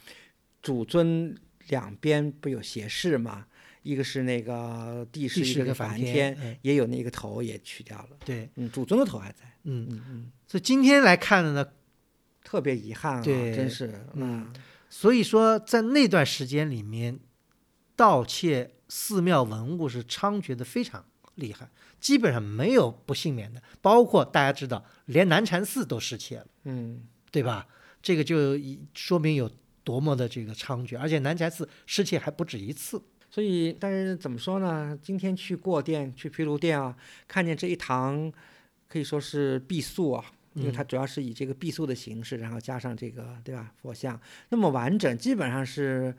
[0.61, 3.45] 主尊两边不有斜视嘛，
[3.87, 8.09] 一个是那个地势，地势跟一个梵梵天嗯也有那个头也去掉了。
[8.25, 9.37] 对，嗯，祖宗的头还在。
[9.63, 11.65] 嗯，嗯嗯，所以今天来看的呢，
[12.43, 14.05] 特别遗憾啊，对真是。
[14.13, 14.51] 嗯，
[14.89, 17.19] 所以说在那段时间里面，
[17.95, 21.69] 盗窃寺庙文物是猖獗的非常厉害，
[21.99, 27.67] 基本上没有不幸免的，包括大家知道，连南禅寺都失窃了，嗯对吧？
[28.01, 29.49] 这个就以说明有
[29.83, 33.01] 多么的这个猖獗，而且南禅寺失窃还不止一次。
[33.29, 34.97] 所以，但是怎么说呢？
[35.01, 36.95] 今天去过店，去毗卢殿啊，
[37.27, 38.31] 看见这一堂，
[38.87, 46.15] 可以说是壁塑啊，因为它主要是以这个壁塑的形式，然后加上这个对吧佛像，那么完整，基本上是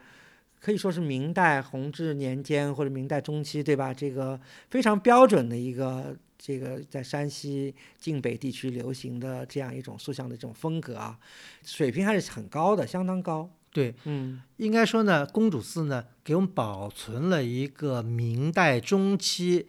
[0.61, 3.93] 可以说是明代弘治年间或者明代中期对吧？
[3.93, 4.39] 这个
[4.71, 11.19] 非常标准的一个这个在山西晋北地区流行的这样一种塑像的这种风格啊，
[11.65, 13.51] 水平还是很高的，相当高。
[13.79, 19.69] 对，嗯应该说呢，公主寺呢给我们保存了一个明代中期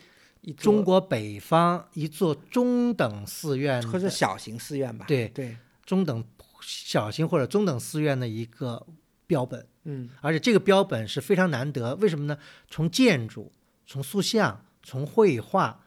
[0.58, 5.06] 中国北方一座中等寺院或者小型寺院吧。
[5.08, 6.24] 对对，中等
[6.62, 8.88] 小型或者中等寺院的一个
[9.28, 11.93] 标本，嗯而且这个标本是非常难得。
[11.98, 12.38] 为什么呢？
[12.67, 13.52] 从建筑、
[13.86, 15.84] 从塑像、从绘画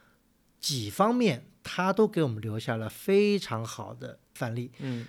[0.61, 4.71] 几方面，它都给我们留下了非常好的范例。
[4.79, 5.07] 嗯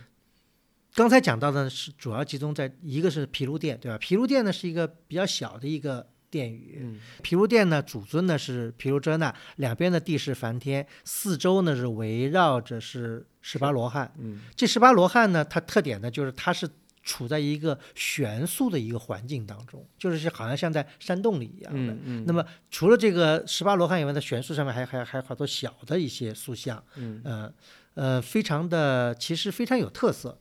[0.95, 3.97] 刚才讲到的是主要集中在一个是毗卢殿，对吧？
[3.97, 14.13] 毗卢殿呢是一个比较小的一个殿宇，嗯毗卢殿呢，主尊呢是毗卢遮那，两边的地势梵天，四周呢是围绕着是十八罗汉。
[14.19, 16.69] 嗯这十八罗汉呢，它特点呢就是它是
[17.02, 21.94] 处在一个悬塑的一个环境当中，就是好像像在山洞里一样的。
[21.94, 27.54] 嗯嗯，那么除了这个十八罗汉以外的悬塑上面还还还有好多小的一些塑像，嗯呃
[27.96, 30.37] 呃，非常的其实非常有特色。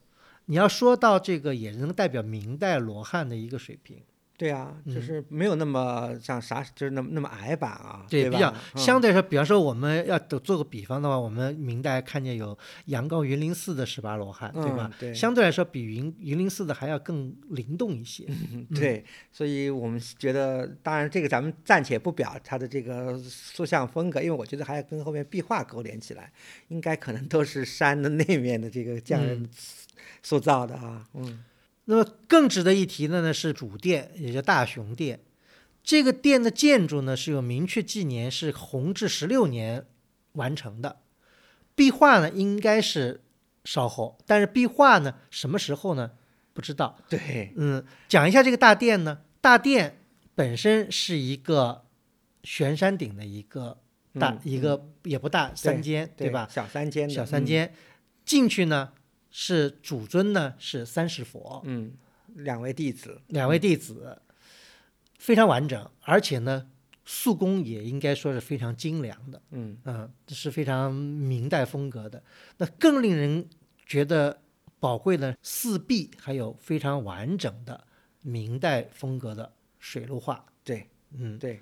[0.53, 4.03] 你要说到这个，也能代表明代罗汉的一个水平。
[4.43, 8.37] 对啊，就嗯是没有那么像啥，就是那么那么矮板啊，对，吧？
[8.37, 14.91] 比较嗯相对来说，比方说我们要都做个比方的话，我们明代看见有阳高云林寺的十八罗汉，对吧？
[15.15, 18.27] 相对来说比云云林寺的还要更灵动一些。
[18.53, 26.33] 嗯对，所以我们觉得，当然这个咱们暂且不表它的这个塑像风格，因为我觉得还要跟后面壁画勾连起来，
[26.67, 29.49] 应该可能都是山的那面的这个匠人
[30.21, 31.45] 塑造的啊，嗯
[31.87, 35.21] 那么更值得一提的呢是主殿，也叫大雄殿。
[35.83, 39.85] 这个殿的建筑呢是有明确纪年，是弘治十六年
[40.33, 41.01] 完成的。
[41.75, 43.23] 壁画呢应该是
[43.65, 46.13] 稍后，但是壁画呢什么时候呢？
[46.53, 46.99] 不知道。
[47.09, 49.99] 对，嗯，讲一下这个大殿呢，大殿
[50.35, 51.85] 本身是一个
[52.45, 53.79] 悬山顶的一个
[54.21, 56.47] 大、嗯一个也不大三间，对吧？？
[56.51, 57.75] 小三间，小三间，
[58.25, 58.93] 进去呢
[59.33, 61.93] 是主尊呢是三世佛，嗯，
[62.29, 64.23] 嗯，两位弟子，两位弟子，
[65.19, 66.69] 非常完整，而且呢
[67.05, 69.79] 塑工也应该说是非常精良的，嗯。
[69.85, 72.23] 嗯，这是非常明代风格的。
[72.59, 73.49] 那更令人
[73.87, 74.43] 觉得
[74.79, 77.87] 宝贵的四壁，还有非常完整的
[78.21, 80.45] 明代风格的水陆画。
[80.63, 81.61] 对嗯，对，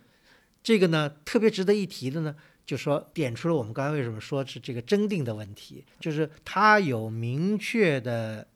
[0.63, 2.37] 这个呢特别值得一提的呢，
[2.71, 8.47] 就说点出了我们刚才为什么说是这个真定的问题，就是它有明确的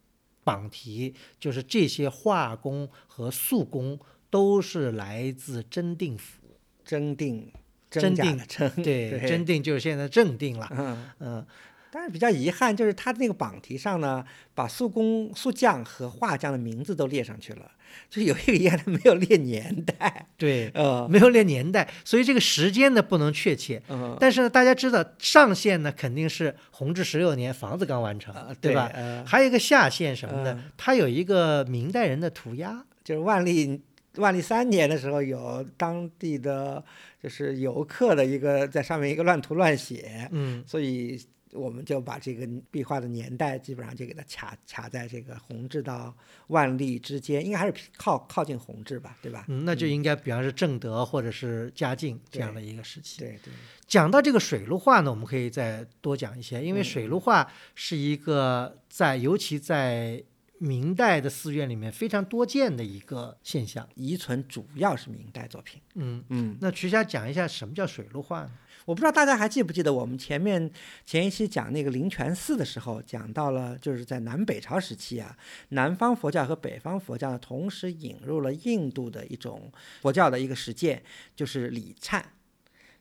[0.45, 3.99] 榜题，就是这些画工和塑工
[4.31, 6.39] 都是来自真定府。
[6.85, 7.53] 真定，
[7.91, 10.69] 真假的定真，对，对真定就是现在正定了。
[10.71, 11.11] 嗯。
[11.19, 11.47] 嗯，
[11.95, 17.71] 但是比较遗憾，就是他那个榜题上呢，把塑工、塑匠和画匠的名字都列上去了，
[18.11, 20.27] 就有一个遗憾，他没有列年代。
[20.37, 23.81] 对，呃，没有列年代，所以这个时间呢不能确切。
[23.89, 28.91] 嗯，但是呢，大家知道上限呢肯定是弘治十六年房子刚完成，呃对吧？
[28.93, 30.53] 呃，还有一个下限什么呢？
[30.59, 33.81] 嗯它有一个明代人的涂鸦，就是万历
[34.17, 36.83] 万历三年的时候，有当地的
[37.23, 41.21] 就是游客的一个在上面一个乱涂乱写，嗯，所以
[41.55, 46.15] 我们就把这个壁画的年代基本上就给它卡卡在这个弘治到
[46.49, 49.45] 万历之间，应该还是靠靠近弘治吧，对吧？
[49.49, 53.21] 嗯，那就应该比方是正德或者是嘉靖这样的一个时期。
[53.21, 53.53] 对对，
[53.87, 60.23] 讲到这个水陆画呢，我们可以再多讲一些，因为嗯水陆画是一个在尤其在
[60.59, 63.87] 明代的寺院里面非常多见的一个现象。
[63.95, 65.81] 遗存主要是明代作品。
[65.95, 68.51] 嗯，嗯，那徐霞讲一下什么叫水陆画呢？
[68.85, 70.71] 我不知道大家还记不记得我们前面
[71.07, 75.37] 前一期讲那个灵泉寺的时候，讲到了就是在南北朝时期啊，
[75.71, 79.73] 南方佛教和北方佛教呢同时引入了印度的一种
[80.03, 81.03] 佛教的一个实践，
[81.35, 82.23] 就是礼忏。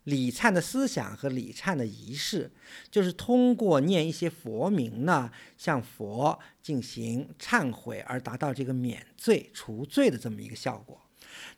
[0.06, 2.52] 礼忏的思想和礼忏的仪式，
[2.92, 11.00] 就是通过念一些佛名呢，向佛进行忏悔，而达到这个免罪除罪的这么一个效果。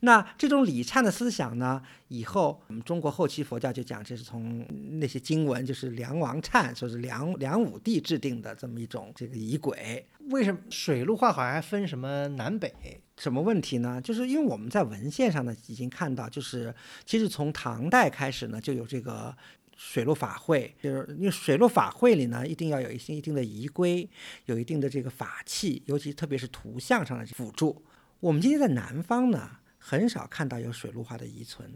[0.01, 4.65] 那这种礼忏的思想呢，以后我们中国后期佛教就讲，这是从
[4.99, 10.05] 那些经文，就是梁王忏，说是梁梁武帝制定的这么一种这个仪轨。
[10.29, 12.73] 为什么水陆画好像还分什么南北？
[13.17, 14.01] 什么问题呢？
[14.01, 16.73] 就是因为我们在文献上呢已经看到，就是
[17.05, 19.33] 其实从唐代开始呢就有这个
[19.77, 24.09] 水陆法会，就是因为水陆法会里呢一定要有一些一定的仪规，
[24.47, 27.81] 有一定的这个法器，尤其特别是图像上的辅助。
[28.19, 29.49] 我们今天在南方呢
[29.87, 31.69] 很少看到有水陆画的遗存，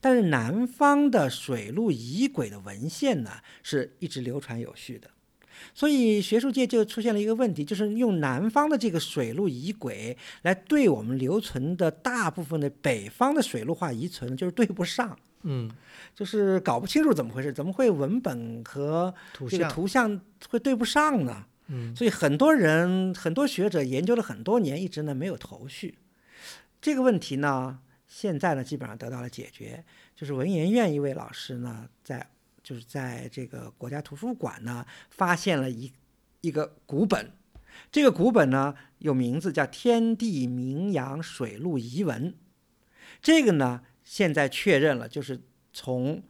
[0.00, 3.32] 但是南方的水陆仪轨的文献呢
[3.64, 5.10] 是一直流传有序的。
[5.74, 15.68] 所以学术界就出现了一个问题，就是用南方的这个水陆仪轨来对我们留存的大部分的北方的水陆画遗存，就是对不上，嗯，
[16.14, 19.12] 就是搞不清楚怎么回事，怎么会文本和
[19.48, 21.44] 这个图像，图像会对不上呢？
[21.66, 25.98] 嗯，所以很多人、很多学者研究了很多年，一直呢没有头绪。
[26.80, 32.30] 这个问题呢，现在呢基本上得到了解决，就是文研院一位老师呢，在
[32.62, 35.92] 就是在这个国家图书馆呢发现了一
[36.40, 37.32] 一个古本，
[37.90, 42.32] 这个古本呢有名字叫《天地名扬水陆遗文》，
[43.20, 45.40] 这个呢现在确认了，就是
[45.72, 46.22] 从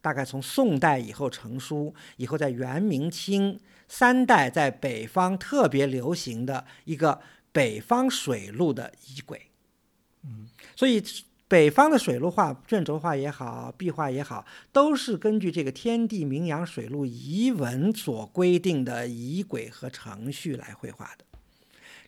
[0.00, 7.20] 大概从宋代以后成书，以后在元明清三代在北方特别流行的一个
[7.52, 9.51] 北方水陆的仪轨。
[10.24, 10.46] 嗯，
[10.76, 11.02] 所以
[11.48, 21.24] 北方的水陆画，卷轴画也好，壁画也好，都是根据这个天地名扬水陆遗文所规定的仪轨和程序来绘画的。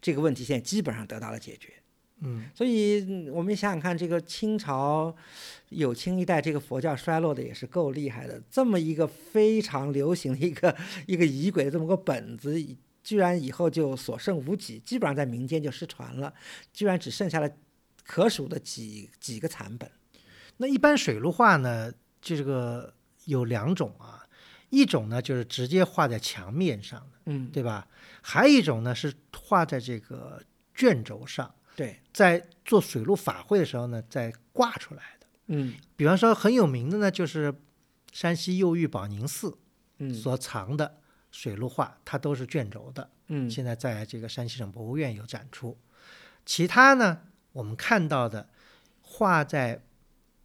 [0.01, 1.73] 这个问题现在基本上得到了解决。
[2.21, 5.15] 嗯，所以嗯我们想想看，这个清朝
[5.69, 8.41] 有清一代，这个佛教衰落的也是够厉害的。
[8.51, 10.75] 这么一个非常流行的一个
[11.07, 12.55] 一个仪轨的这么个本子，
[13.03, 16.33] 居然以后就所剩无几，基本上在民间就失传了，
[16.73, 17.51] 居然只剩下了
[18.05, 19.91] 可数的几几个残本。
[20.59, 22.95] 那一般水陆画呢，这个
[23.25, 24.25] 有两种啊，
[24.71, 27.89] 一种呢就是直接画在墙面上的，嗯，对吧？
[28.23, 30.41] 还有一种呢是画在这个
[30.75, 35.27] 卷轴上，对，在做水陆法会的时候呢再挂出来的。
[35.49, 37.55] 嗯比方说很有名的呢，就是
[38.13, 39.59] 山西右玉宝宁寺
[39.99, 41.01] 嗯所藏的
[41.31, 43.11] 水陆画，它都是卷轴的。
[43.27, 45.77] 嗯现在在这个山西省博物院有展出。
[46.47, 47.23] 其他呢，
[47.55, 48.47] 我们看到的
[49.01, 49.83] 画在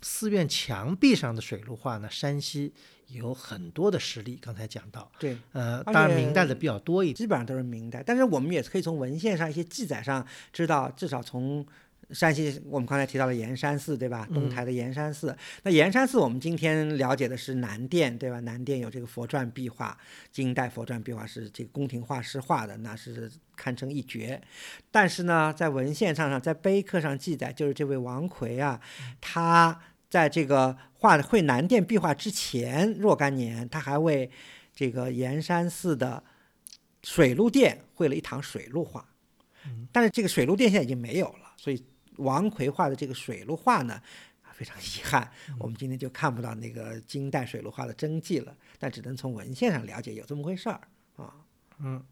[0.01, 2.73] 寺院墙壁上的水陆画呢，山西
[3.07, 4.39] 有很多的实例。
[4.41, 7.15] 刚才讲到，对，呃，当然明代的比较多一点。
[7.15, 11.65] 基本上都是明代，但是我们也可以从文献上一些记载上知道，至少从
[12.11, 14.27] 山西，我们刚才提到了盐山寺，对吧？
[14.33, 18.39] 东台的盐山寺，那盐山寺我们今天了解的是南殿，对吧？
[18.39, 19.97] 南殿有这个佛传壁画，
[20.31, 24.41] 金代佛传壁画是这个宫廷画师画的，那是堪称一绝。
[24.89, 28.81] 但是呢，在文献上上，在碑刻上记载，就是这位王奎啊，
[29.21, 29.79] 他
[30.09, 34.29] 在这个画绘南殿壁画之前若干年，他还为
[34.73, 36.23] 这个盐山寺的
[37.03, 39.05] 水陆殿绘了一堂水陆画，
[39.91, 41.83] 但是这个水陆殿现在已经没有了，所以
[42.19, 43.95] 王奎画的这个水陆画呢，
[44.43, 50.81] 啊非常遗憾，我们今天就看不到那个金代水陆画的真迹了，但只能从文献上了解有这么回事儿
[51.15, 51.33] 啊。
[51.79, 52.03] 嗯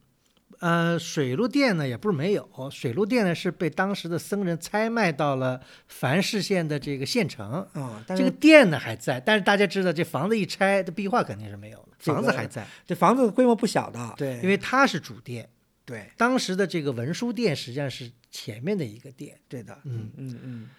[0.60, 7.62] 呃，水陆殿呢也不是没有，水陆殿呢是被当时的僧人拆卖到了樊氏县的这个县城。
[7.74, 15.48] 啊，但这个是殿呢还在，但是大家知道，这房子一拆，这壁画肯定是没有了，房子还在，这房子规模不小的，对，因为它是主殿。
[15.84, 19.40] 对当时的这个文殊殿实际上是前面的一个点。
[19.48, 20.12] 对的，嗯。
[20.16, 20.40] 嗯。
[20.44, 20.70] 嗯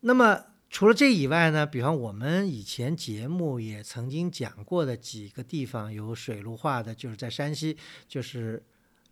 [0.00, 7.76] 那么除了这以外呢，比方我们以前节目也曾经讲过的几个地方有水陆画的，就是在山西，
[8.08, 8.60] 就是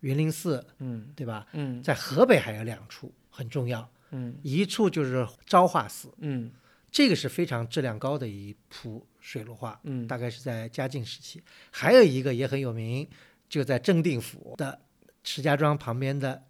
[0.01, 1.07] 云林寺，嗯。
[1.15, 1.47] 对吧？
[1.53, 1.81] 嗯。
[1.81, 4.35] 在河北还有两处很重要，嗯。
[4.43, 6.51] 一处就是昭化寺，嗯。
[6.91, 10.05] 这个是非常质量高的一幅水陆画，嗯。
[10.05, 11.41] 大概是在嘉靖时期。
[11.71, 13.07] 还有一个也很有名，
[13.47, 14.81] 就在正定府的
[15.23, 16.43] 石家庄旁边的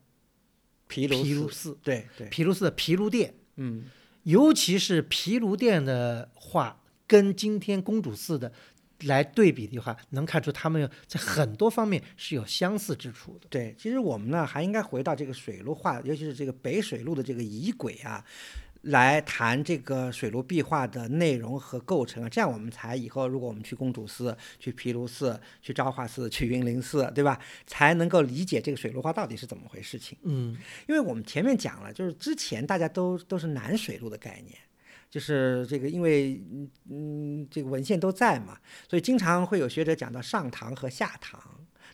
[0.87, 3.85] 毗卢寺，毗卢寺，对对，毗卢寺的毗卢殿，嗯。
[4.23, 8.51] 尤其是毗卢殿的画跟今天公主寺的
[9.01, 13.45] 来对比的话，能看出他们在很多方面是有相似之处的。
[13.51, 18.25] 对，其实我们呢还应该回到这个水陆画，尤其是这个北水路的这个仪轨啊，
[18.85, 27.39] 来谈这个水陆壁画的内容和构成啊，这样我们才以后如果我们去公主寺、去毗卢寺、去昭化寺、去云林寺，对吧？
[27.65, 30.15] 才能够理解这个水陆画到底是怎么回事情。
[30.21, 30.55] 嗯
[30.87, 34.55] 因为我们前面讲了，就是之前大家都都是南水路的概念，
[35.09, 41.41] 就是这个因为嗯嗯这个文献都在嘛，所以经常会有学者讲到上唐和下唐。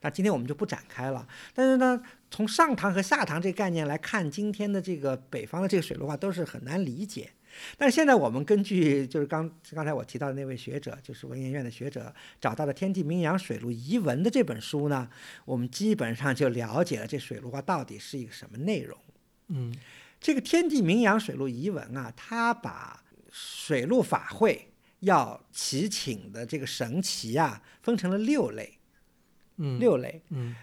[0.01, 1.27] 那今天我们就不展开了。
[1.53, 7.29] 但是呢，从上唐和下唐这个概念来看，今天的这个北方的这个水陆画都是很难理解。
[7.77, 15.09] 但是现在我们根据就是刚刚才我提到的那位学者，就是文研院的学者找到的《天地名扬水陆遗文》的这本书呢，
[15.43, 18.97] 我们基本上就了解了这水陆画到底是一个什么内容。
[19.49, 19.75] 嗯
[20.19, 24.71] 这个《天地名扬水陆遗文》啊，它把水陆法会
[25.01, 28.77] 要祈请的这个神奇啊，分成了六类。
[29.63, 30.55] 嗯六类，嗯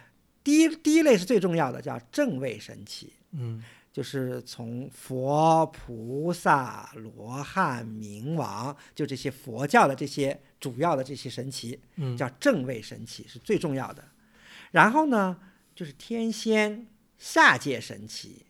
[0.42, 14.04] 第一第一类是最重要的，叫正位神奇，嗯就是从佛、菩萨、罗汉、明王，就这些佛教的这些主要的这些神奇，嗯叫正位神奇是最重要的。
[14.72, 15.38] 然后呢，
[15.74, 16.86] 就是天仙、
[17.16, 18.46] 下界神奇、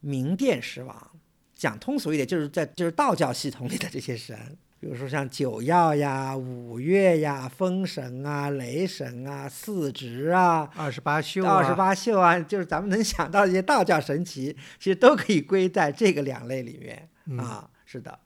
[0.00, 1.10] 明殿十王。
[1.54, 17.68] 讲通俗一点，就是在就是道教系统里的这些神，比如说像九曜呀、五岳呀、风神啊、雷神啊、四值啊、二十八宿啊，二十八宿啊，就是咱们能想到的一些道教神奇，其实都可以归在这个两类里面、嗯啊。
[17.84, 18.18] 是的，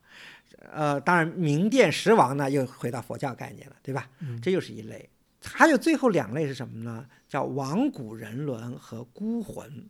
[0.72, 4.10] 呃，当然明殿十王呢，又回到佛教概念了，对吧？
[4.20, 5.08] 嗯这又是一类。
[5.44, 7.06] 还有最后两类是什么呢？
[7.28, 9.88] 叫亡古人伦和孤魂。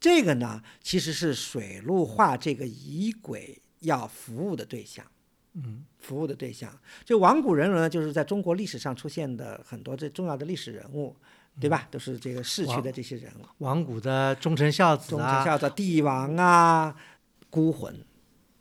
[0.00, 5.04] 这个呢，其实是水陆画这个仪轨要服务的对象。
[5.54, 6.70] 嗯服务的对象。
[7.04, 11.16] 就亡古人伦呢，就是在中国历史上出现的很多这重要的历史人物，
[11.60, 11.88] 对吧？
[11.90, 16.94] 都是这个逝去的这些人物，王古的忠臣孝子忠臣啊，孝子、帝王啊，
[17.50, 17.94] 孤魂，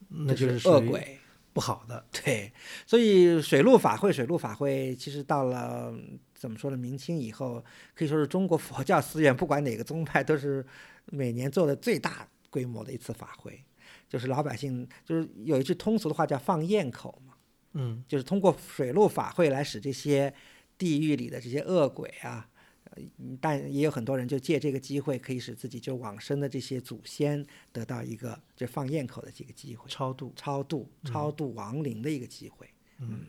[0.07, 1.19] 那就就是恶鬼。
[1.53, 2.03] 不好的。
[2.11, 2.51] 对，
[2.85, 5.93] 所以水陆法会，水陆法会其实到了
[6.33, 6.75] 怎么说呢？
[6.75, 7.63] 明清以后，
[7.93, 10.65] 可以说是中国佛教寺院不管哪个宗派都是
[11.05, 13.63] 每年做的最大规模的一次法会，
[14.13, 17.33] 就是老百姓就是有一句通俗的话叫放焰口嘛。
[17.73, 20.31] 嗯就是通过水陆法会来使这些
[20.77, 22.47] 地狱里的这些恶鬼啊，
[22.91, 23.01] 呃
[23.41, 33.21] 但也有很多人就借这个机会，可以使自己就往生的这些祖先得到一个就放焰口的这个机会，超度，超度超度亡灵的一个机会，嗯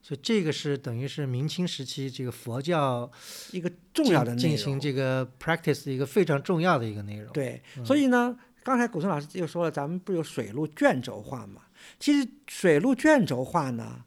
[0.00, 3.10] 所以这个是等于是明清时期这个佛教
[3.50, 4.56] 一个重要的内进容。
[4.56, 7.32] 进行这个 practice 的一个非常重要的一个内容。
[7.32, 11.62] 对，所以呢，刚才古村老师又说了，咱们不是有水陆卷轴画吗？
[12.00, 14.04] 其实水陆卷轴画呢，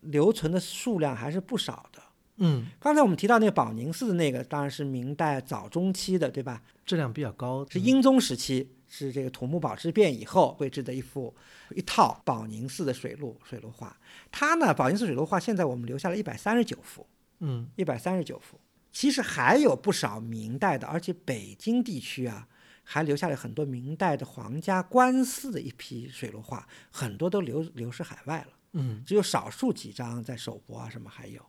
[0.00, 2.02] 留存的数量还是不少的。
[2.38, 6.62] 嗯，刚才我们提到那个宝宁寺的那个，当然是明代早中期的，对吧？
[6.86, 11.34] 质量比较高，是英宗时期，是这个土木堡之变以后绘制的一幅
[11.76, 13.94] 一套宝宁寺的水陆水陆画。
[14.30, 17.06] 它呢，宝宁寺水陆画现在我们留下了一百三十九幅，
[17.40, 18.58] 嗯一百三十九幅。
[18.90, 22.48] 其实还有不少明代的，而且北京地区啊，
[22.92, 28.48] 还留下了很多明代的皇家官司的一批水陆画，很多都流流失海外了。
[28.74, 31.40] 嗯只有少数几张在首博啊什么还有。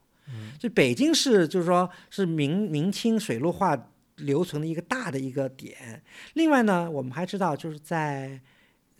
[0.57, 3.77] 所以北京市就是说是明明清水陆画
[4.15, 6.01] 留存的一个大的一个点。
[6.35, 8.39] 另外呢，我们还知道就是在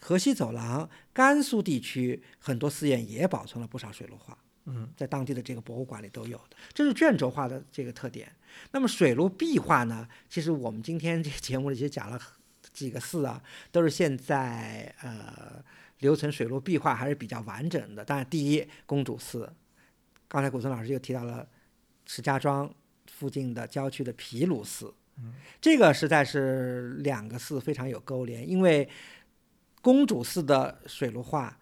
[0.02, 4.38] 河西走廊、甘肃地区很多寺院也保存了不少水陆画。
[4.66, 8.32] 嗯，在当地的这个博物馆里都有的，这是卷轴画的这个特点。
[8.72, 10.08] 那么水陆壁画呢？
[10.30, 12.20] 其实我们今天这个节目里其实讲了
[12.72, 15.64] 几个寺啊，都是现在呃
[16.00, 18.06] 留存水陆壁画还是比较完整的。
[18.06, 19.52] 当然，第一公主寺，
[20.28, 21.48] 刚才古村老师又提到了
[22.06, 22.74] 石家庄
[23.08, 24.94] 附近的郊区的毗卢寺，
[25.60, 28.88] 这个实在是两个寺非常有勾连，因为
[29.82, 31.60] 公主寺的水陆画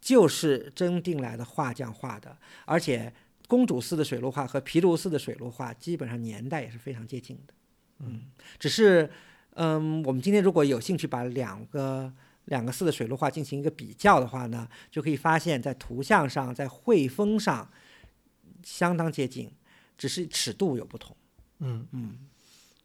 [0.00, 3.12] 就是真定来的画匠画的，而且
[3.46, 7.54] 公主寺的水陆画和毗卢寺的水陆画基本上年代也是非常接近的。
[8.00, 8.22] 嗯，
[8.58, 9.10] 只是
[9.54, 12.12] 嗯，我们今天如果有兴趣把两个
[12.44, 17.68] 两个寺的水陆画进行一个比较的话呢，就可以发现，在图像上，在绘风上
[18.62, 19.50] 相当接近，
[19.96, 21.16] 只是尺度有不同。
[21.58, 22.18] 嗯嗯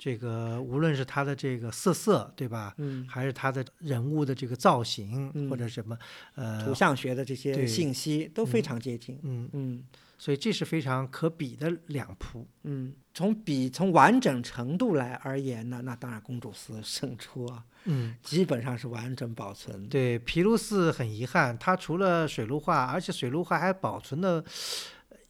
[0.04, 2.74] 这个无论是它的这个色色，对吧？
[2.78, 5.98] 嗯，还是它的人物的这个造型，嗯或者什么，
[6.36, 9.18] 呃图，像学的这些信息都非常接近。
[9.24, 9.82] 嗯，嗯
[10.18, 12.46] 所以这是非常可比的两幅。
[12.64, 19.88] 嗯，从比从完整程度来而言呢，那当然公主寺胜出啊，嗯，基本上是完整保存。
[19.88, 24.44] 对，毗卢寺很遗憾，它除了水陆画，而且水陆画还保存的，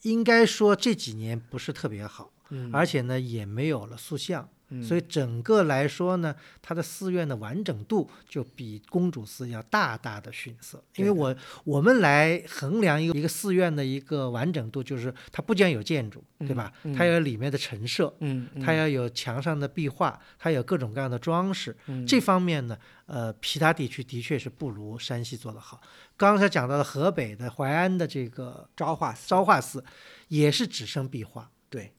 [0.01, 4.49] 应该说这几年不是特别好，嗯，而且呢也没有了塑像。
[4.74, 10.84] 嗯所以整个来说呢，它的寺院的完整度就比公主寺要大大的逊色。
[10.95, 16.74] 因为我我们来衡量一个一个寺院的一个完整度，就是它不仅有建筑，对吧？
[16.84, 18.13] 嗯它要有里面的陈设，
[18.61, 21.76] 它要有墙上的壁画，它有各种各样的装饰。
[21.88, 25.80] 嗯这方面呢，呃，其他地区的确是不如山西做得好。
[26.17, 29.84] 刚才讲到了河北的淮安的这个昭化寺昭化寺，
[30.28, 31.49] 也是只剩壁画。
[31.69, 31.91] 对，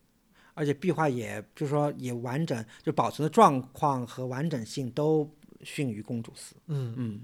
[0.55, 5.28] 而且壁画也就是说也完整，就保存的状况和完整性都
[5.62, 6.55] 逊于公主寺。
[6.66, 7.20] 嗯，嗯，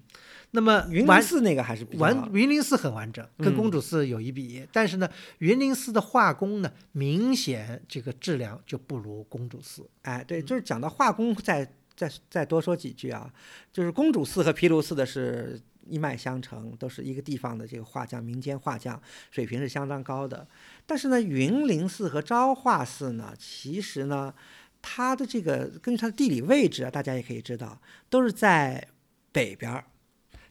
[0.51, 5.09] 那么云林寺那个还是比较完云林寺很完整，跟嗯公主寺有一比一，但是呢，
[5.39, 9.89] 云林寺的画工呢，明显这个质量就不如公主寺。
[10.03, 13.33] 哎，对，就是讲到画工再，再再多说几句啊，
[13.73, 19.01] 就是公主寺和毗卢寺的是一脉相承，都是一个地方的这个画匠，民间画匠
[19.31, 20.47] 水平是相当高的。
[20.91, 24.35] 但是呢，云林寺和昭化寺呢，其实呢，
[24.83, 28.89] 它的这个根据它的地理位置啊，大家也可以知道，都是在
[29.31, 29.85] 北边儿。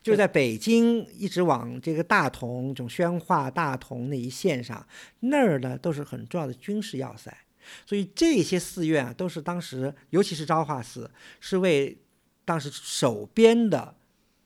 [0.02, 4.88] 就是在北京一直往这个大同、这种宣化、大同那一线上，
[5.20, 7.38] 那儿呢都是很重要的军事要塞。
[7.86, 11.12] 所以这些寺院啊，都是当时，尤其是昭化寺，
[11.42, 11.98] 是为
[12.46, 13.94] 当时守边的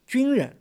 [0.08, 0.58] 军人、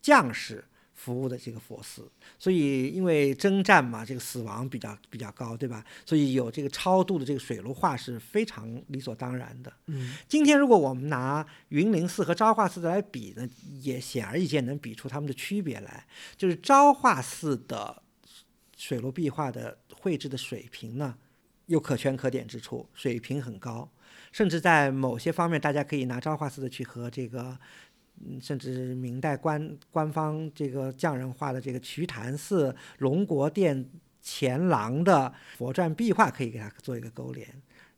[0.00, 0.64] 将士
[1.02, 2.06] 服务的这个佛寺。
[2.38, 5.82] 所以因为征战嘛，这个死亡比较比较高，对吧？
[6.04, 9.72] 所以有这个超度的这个水陆画是非常理所当然的。
[9.86, 13.48] 嗯，今天如果我们拿云林寺和昭化寺来比呢，
[13.80, 16.06] 也显而易见能比出它们的区别来。
[16.36, 18.02] 就是昭化寺的
[18.76, 21.14] 水陆壁画的绘制的水平呢，
[21.66, 23.90] 有可圈可点之处，水平很高，
[24.32, 27.58] 甚至在某些方面，大家可以拿昭化寺的去和这个。
[28.26, 33.88] 嗯，甚至明代官官方这个匠人画的这个瞿昙寺、龙国殿
[34.20, 37.46] 前廊的佛传壁画，可以给它做一个勾连。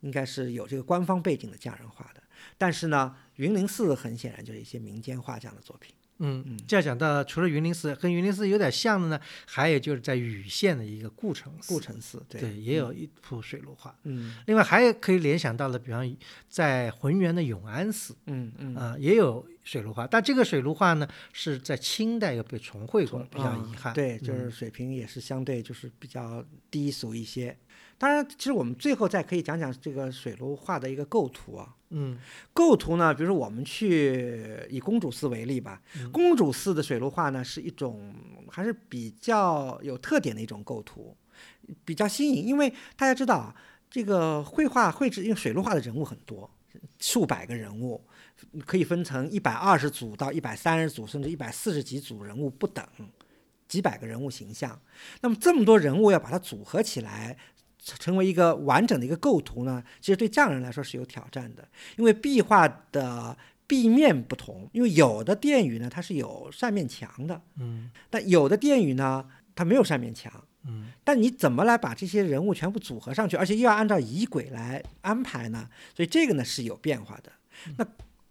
[0.01, 2.21] 应该是有这个官方背景的匠人画的。
[2.59, 5.95] 但是呢，云林寺很显然就是一些民间画匠的作品。
[6.19, 13.97] 嗯，这样讲到，除了云林寺，跟云林寺有点像的呢，还有就是在禹县的一个故城寺，顾城寺，对，对，也有一幅水陆画。
[14.05, 16.17] 嗯另外还有可以联想到的，比方
[16.49, 23.95] 在浑源的永安寺嗯嗯，啊、也有水陆画，但这个水陆画呢是在清代又被重绘过，比较啊遗憾。
[23.95, 27.57] 对，就嗯是水平也是相对就是比较低俗一些。
[27.97, 31.77] 当然，其实我们最后再可以讲讲这个水陆画的一个构图啊。
[31.91, 32.19] 嗯
[32.53, 38.13] 构图呢，比如说我们去以公主寺为例吧，公主寺的水陆画呢是一种
[38.51, 41.17] 还是比较有特点的一种构图，
[41.85, 42.45] 比较新颖。
[42.45, 43.55] 因为大家知道啊，
[43.89, 46.51] 这个绘画绘制，因为水陆画的人物很多，
[46.99, 48.03] 数百个人物，
[48.67, 52.87] 可以分成一百二十组到一百三十组，甚至一百四十几组人物不等，
[53.69, 54.81] 几百个人物形象。
[55.21, 57.37] 那么这么多人物要把它组合起来。
[57.85, 63.37] 成为一个完整的一个构图呢，其实对匠人来说是有挑战的，因为壁画的
[63.67, 70.33] 壁面不同，因为有的殿宇呢它是有扇面墙的，嗯但有的殿宇呢它没有扇面墙，
[70.65, 75.69] 嗯但你怎么来把这些人物全部组合上去，而且又要按照仪轨来安排呢？
[75.93, 77.33] 所以这个呢是有变化的。
[77.77, 77.85] 那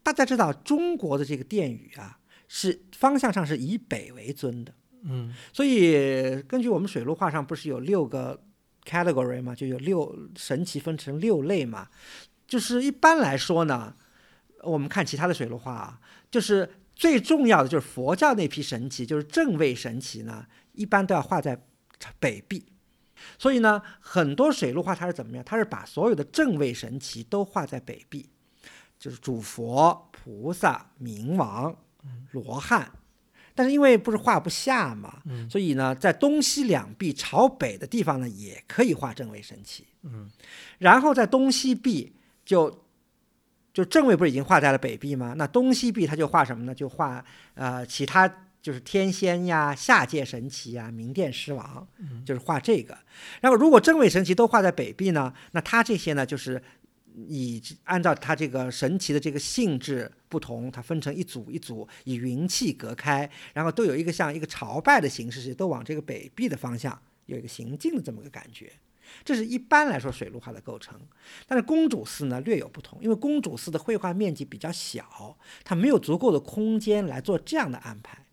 [0.03, 4.73] 大家知道中国的这个殿宇啊，是方向上是以北为尊的，
[5.03, 8.43] 嗯所以根据我们水陆画上不是有六个
[8.83, 11.87] category 嘛，就有六神奇分成六类嘛。
[12.47, 13.95] 就是一般来说呢，
[14.63, 21.61] 我们看其他的水陆画啊，就是最重要的就是佛教那批神奇，就是正位神奇呢，一般都要画在
[22.19, 22.65] 北壁。
[23.37, 25.45] 所以呢，很多水陆画它是怎么样？
[25.45, 28.30] 它是把所有的正位神奇都画在北壁，
[29.01, 31.75] 就是主佛、菩萨、明王、
[32.29, 32.91] 罗汉。
[33.55, 39.87] 但是因为不是画不下嘛，嗯所以呢，在东西两壁朝北的地方呢，也可以画正位神奇。
[40.03, 40.29] 嗯，
[40.77, 42.13] 然后在东西壁
[42.45, 42.85] 就
[43.73, 45.33] 就正位不是已经画在了北壁吗？
[45.35, 46.75] 那东西壁它就画什么呢？
[46.75, 47.25] 就画
[47.55, 48.31] 呃其他
[48.61, 51.85] 就是天仙呀、下界神奇呀、明殿狮王，
[52.23, 52.95] 就是画这个。
[53.41, 56.61] 然后如果正位神奇都画在北壁呢，那它这些呢就是。
[57.15, 68.71] 以按照它这个神奇的这个性质不同，它分成一组一组，以云气隔开，然后都有一个像一个朝拜的形式，是都往这个北壁的方向有一个行进的这么个感觉。
[69.25, 70.97] 这是一般来说水陆画的构成，
[71.45, 78.25] 但是公主寺呢略有不同，因为公主寺的绘画面积比较小，它没有足够的空间来做这样的安排，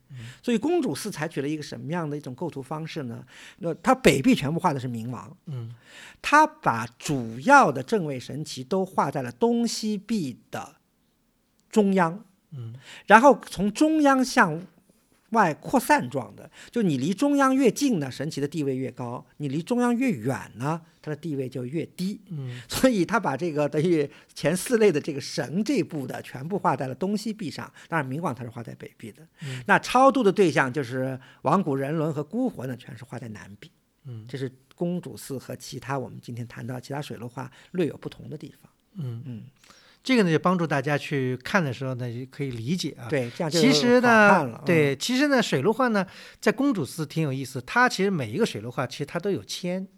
[0.43, 3.25] 所以公主寺采取了一个什么样的一种构图方式呢？
[3.59, 5.75] 那它北壁全部画的是冥王，嗯。
[6.23, 10.77] 它把主要的正位神祇都画在了东西壁的
[11.71, 12.75] 中央，嗯。
[13.07, 14.61] 然后从中央向
[15.31, 22.20] 外扩散状的，就你离中央越近呢，神奇的地位越高；你离中央越远呢，它的地位就越低。
[22.31, 29.26] 嗯所以他把这个等于前四类的这个神这部的全部画在了东西壁上，当然明广它是画在北壁的。
[29.43, 33.70] 嗯那超度的对象就是王古人伦和孤魂呢，全是画在南壁。
[34.05, 38.70] 嗯这是公主寺和其他我们今天谈到其他水陆画略有不同的地方。
[38.95, 39.43] 嗯嗯，
[40.09, 43.05] 这个呢就帮助大家去看的时候呢，就可以理解啊。
[43.11, 46.07] 对，这样就其实呢对，其实呢，水陆画呢，
[46.41, 47.61] 在公主寺挺有意思。
[47.67, 49.97] 它其实每一个水陆画，其实它都有签，哎，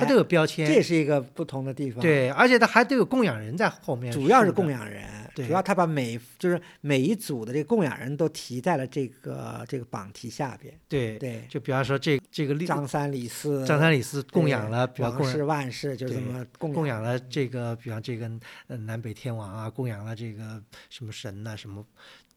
[0.00, 0.76] 它都有标签这签。
[0.76, 10.74] 也是一个不同的地方。，对，而且它还都有供养人在后面，主要是供养人，对主要他把每就是每一组的这个供养人都提在了这个这个榜题下边。
[10.88, 18.30] 对，对，就比方说这这个立张三李四，张三李四供养了，比方王供养氏万氏，就是什么供供养了这个，比方这个
[18.66, 20.60] 呃南北天王啊，供养了这个
[20.90, 21.84] 什么神呐、什么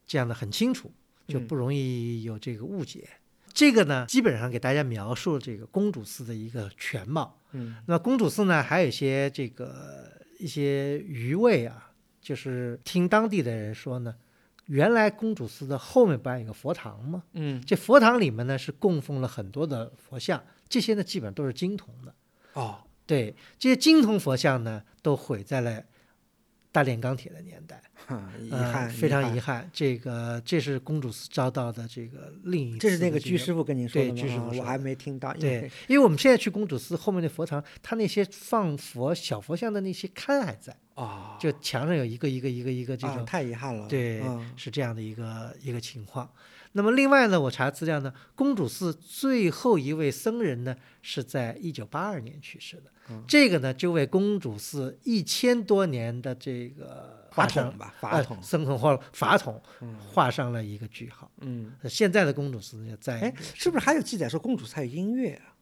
[0.06, 0.92] 这样的很清楚，
[1.26, 3.08] 就嗯不容易有这个误解。
[3.52, 7.38] 这个呢，基本上给大家描述了这个公主寺的一个全貌。
[7.52, 11.90] 嗯那公主寺呢，还有一些这个一些余味啊，
[12.20, 14.14] 就是听当地的人说呢，
[14.66, 17.24] 原来公主寺的后面不还有个佛堂吗？
[17.32, 22.14] 嗯这佛堂里面呢是供奉了很多的佛像，这些呢基本上都是金铜的。
[22.52, 25.82] 哦对，这些金铜佛像呢，都毁在了
[26.72, 29.60] 大炼钢铁的年代，哼 遗呃憾，非常遗憾。
[29.60, 29.70] 憾。
[29.72, 34.14] 这个这是公主寺遭到的这个另一次这是那个居师傅跟您说的吗？
[34.14, 35.32] 对居师傅我还没听到。
[35.34, 43.88] 对，因为我们现在去公主寺后面的佛堂，它那些放佛小佛像的那些龛还在，哦，就墙上有一个一个一个一个这啊种，太遗憾了。
[43.88, 46.30] 对，嗯是这样的一个一个情况。
[46.72, 58.38] 那么另外呢，我查资料呢，公主寺最后一位僧人呢是在一九八二年去世的，嗯这个呢就为公主寺一千多年的这个法画上统吧，法呃统。
[58.42, 61.30] 僧统或法统嗯画上了一个句号。
[61.40, 65.54] 嗯，现在的公主寺呢，在哎，是不是还有记载说公主才有音乐啊？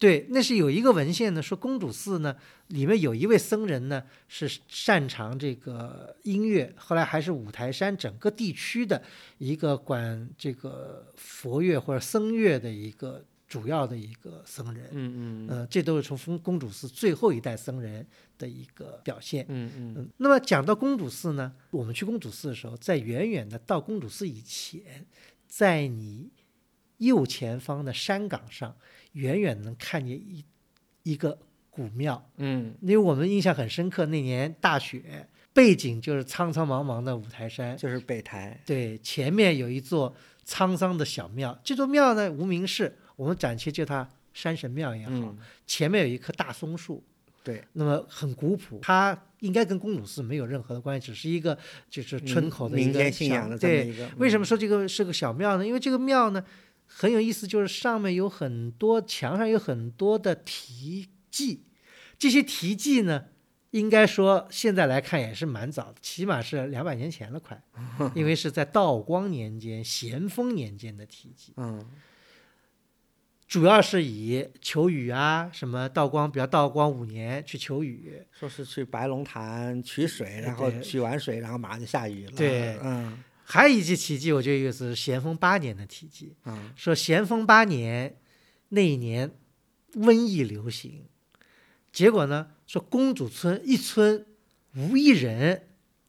[0.00, 2.34] 对，那是有一个文献呢，说公主寺呢
[2.68, 9.02] 里面有一位僧人呢是擅长这个音乐，后来还是五台山整个地区的
[9.36, 14.88] 一个管这个佛乐或者僧乐的一个主要的一个僧人。
[14.92, 18.06] 嗯嗯呃，这都是从公公主寺最后一代僧人
[18.38, 19.44] 的一个表现。
[19.50, 25.04] 嗯嗯嗯，那么讲到公主寺呢，我们去公主寺的时候，在远远的到公主寺以前，
[25.46, 26.30] 在你
[26.96, 28.76] 右前方的山岗上，
[29.12, 30.44] 远远能看见一
[31.02, 31.38] 一个
[31.70, 32.74] 古庙，嗯。
[32.80, 40.14] 因为我们印象很深刻，那年大雪，背景就是苍苍茫茫的五台山，就是北台，对，前面有一座
[40.46, 45.36] 沧桑的小庙，这座庙呢无名氏，我们暂且叫它山神庙也好，嗯，
[45.66, 47.02] 前面有一棵大松树，
[47.42, 51.58] 对，那么很古朴，它应该跟公主寺没有任何的关系，只是一个
[51.88, 54.38] 就是村口的一民个民间信仰的这么对，一个，为什？
[54.38, 55.66] 么说这个是个小庙呢？
[55.66, 56.44] 因为这个庙呢
[56.92, 61.64] 很有意思，就是上面有很多墙上有很多的题记，
[62.18, 63.26] 这些题记呢，
[63.70, 67.62] 应该说现在来看也是蛮早的，起码是两百年前了快，
[68.14, 71.86] 因为是在道光年间、咸丰年间的题记，嗯。
[73.48, 82.32] 主要是以求雨啊，什么道光，比如道光五年去求雨，说是去白龙潭取水，然后取完水，然后马上就下雨了。
[82.36, 82.78] 对。
[82.80, 86.36] 嗯还有一记奇迹，我觉得有意思是咸丰八年的奇迹。
[86.44, 88.16] 嗯说咸丰八年
[88.68, 89.28] 那一年
[89.94, 91.06] 瘟疫流行，
[91.92, 94.24] 结果呢说公主村一村
[94.76, 95.62] 无一人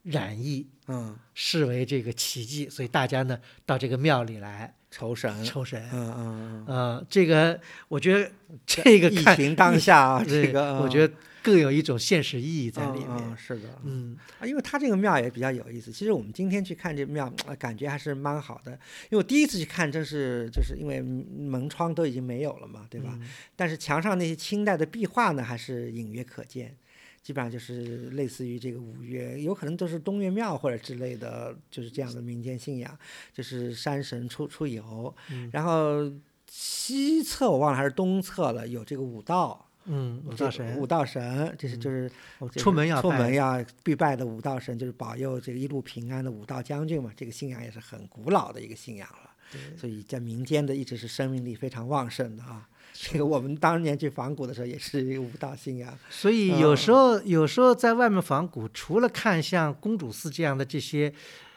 [0.04, 3.36] 染疫，嗯，视为这个奇迹，所以大家呢
[3.66, 5.44] 到这个庙里来酬神。
[5.44, 5.82] 抽神。
[5.92, 8.30] 嗯嗯嗯，呃，这个我觉得
[8.64, 11.12] 这个看疫情当下啊， 这个我觉得
[11.42, 13.36] 更有一种现实意义在里面。
[13.36, 15.90] 是的，嗯啊，因为它这个庙也比较有意思。
[15.90, 18.72] 其实我们今天去看这庙，呃感觉还是蛮好的。
[18.72, 18.78] 因
[19.10, 23.18] 为我第一次去看，正是就是因为门窗都已经没有了嘛，对吧？
[23.20, 26.76] 嗯但是墙上那些清代的壁画呢，还是隐约可见。
[27.22, 32.98] 基本上就是类似于这个五岳，有可能都是东岳庙或者之类的，就是这样的民间信仰，
[33.32, 35.14] 就是山神出出游。
[35.30, 36.12] 嗯然后
[36.48, 47.10] 西侧我忘了还是东侧了，有这个武道，嗯，武这个道神五道神，这是就是哦就是出门要拜出门要必拜的五道神，就是保佑这个一路平安的武道将军嘛。
[47.16, 49.30] 这个信仰也是很古老的一个信仰了，
[49.76, 52.68] 所以在民间的一直是生命力非常旺盛的啊。
[52.94, 61.10] 这个我们当年去仿古的时候也是一个武道信仰，所以有时候，有时候在外面仿古，除了看像公主寺这样的这些，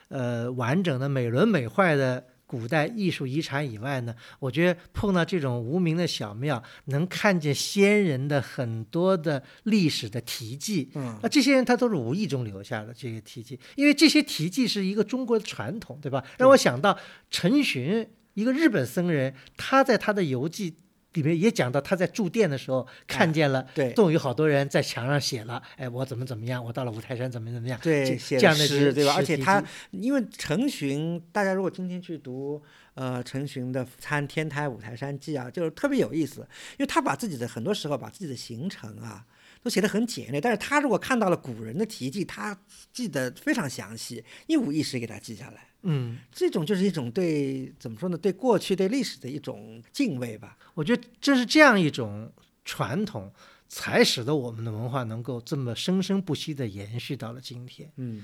[0.08, 10.92] 呃，完整的美轮美奂的古代艺术遗产以外呢，我觉得碰到这种无名的小庙，能看见先人的很多的历史的题记。
[10.96, 16.24] 嗯那这些人他都是无意中留下的这些题记，因为这些题记是一个中国的传统，对吧？
[16.38, 16.98] 让我想到
[17.30, 20.76] 陈寻，一个日本僧人，他在他的游记。
[21.16, 29.14] 里面也讲到他在住店的时候看见了对总有好多人在墙上写了，哎，我怎么怎么样，我到了五台山怎么怎么样，对，这样的诗对吧？
[29.16, 32.62] 而且他因为陈寻，大家如果今天去读
[32.94, 36.42] 呃陈寻的《参天台五台山记》啊，就是特别有意思，
[36.78, 39.26] 因为他把自己的很多时候把自己的行程啊
[39.66, 42.56] 都写得很简略，但是他如果看到了古人的题记，他
[42.94, 45.70] 记得非常详细，一五一十给他记下来。
[45.82, 48.16] 嗯，这种就是一种对怎么说呢？
[48.16, 50.56] 对过去、对历史的一种敬畏吧。
[50.76, 52.32] 我觉得正是这样一种
[52.64, 53.34] 传统，
[53.68, 57.92] 才使得我们的文化能够这么生生不息地延续到了今天。
[57.98, 58.24] 嗯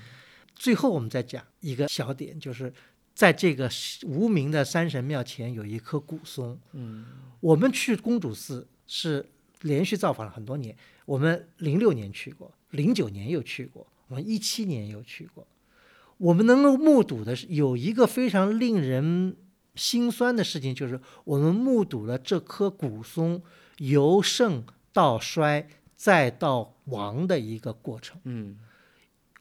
[0.55, 2.71] 最后我们再讲一个小点，就是
[3.15, 3.67] 在这个
[4.03, 6.59] 无名的山神庙前有一棵古松。
[6.73, 7.03] 嗯
[7.39, 9.25] 我们去公主寺是
[9.61, 10.75] 连续造访了很多年，
[11.05, 15.47] 我们零六年去过，零九年又去过，我们一七年又去过。
[16.17, 19.35] 我们能够目睹的是有一个非常令人
[19.75, 23.41] 心酸的事情，就是我们目睹了这棵古松
[23.77, 28.19] 由盛到衰再到亡的一个过程。
[28.25, 28.59] 嗯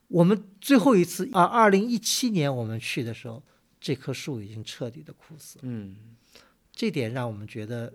[0.08, 3.40] 我们最后一次啊，二零一七年我们去的时候，
[3.78, 5.64] 这棵树已经彻底的枯死了。
[5.66, 5.94] 嗯，
[6.72, 7.92] 这点让我们觉得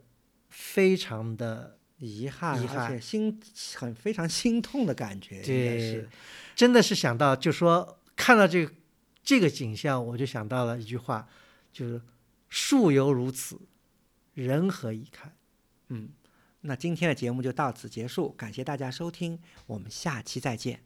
[0.48, 3.42] 非常的遗憾，而遗憾且心
[3.76, 6.10] 很非常心痛的感觉，应该对是。，
[6.56, 8.72] 真的是想到，就说看到这个
[9.24, 11.28] 这个景象，我就想到了一句话，
[11.72, 12.02] 就是
[12.50, 13.60] “树犹如此，
[14.34, 15.34] 人何以堪
[15.90, 16.10] 嗯，
[16.62, 20.82] 那今天的节目就到此结束，感谢大家收听，我们下期再见。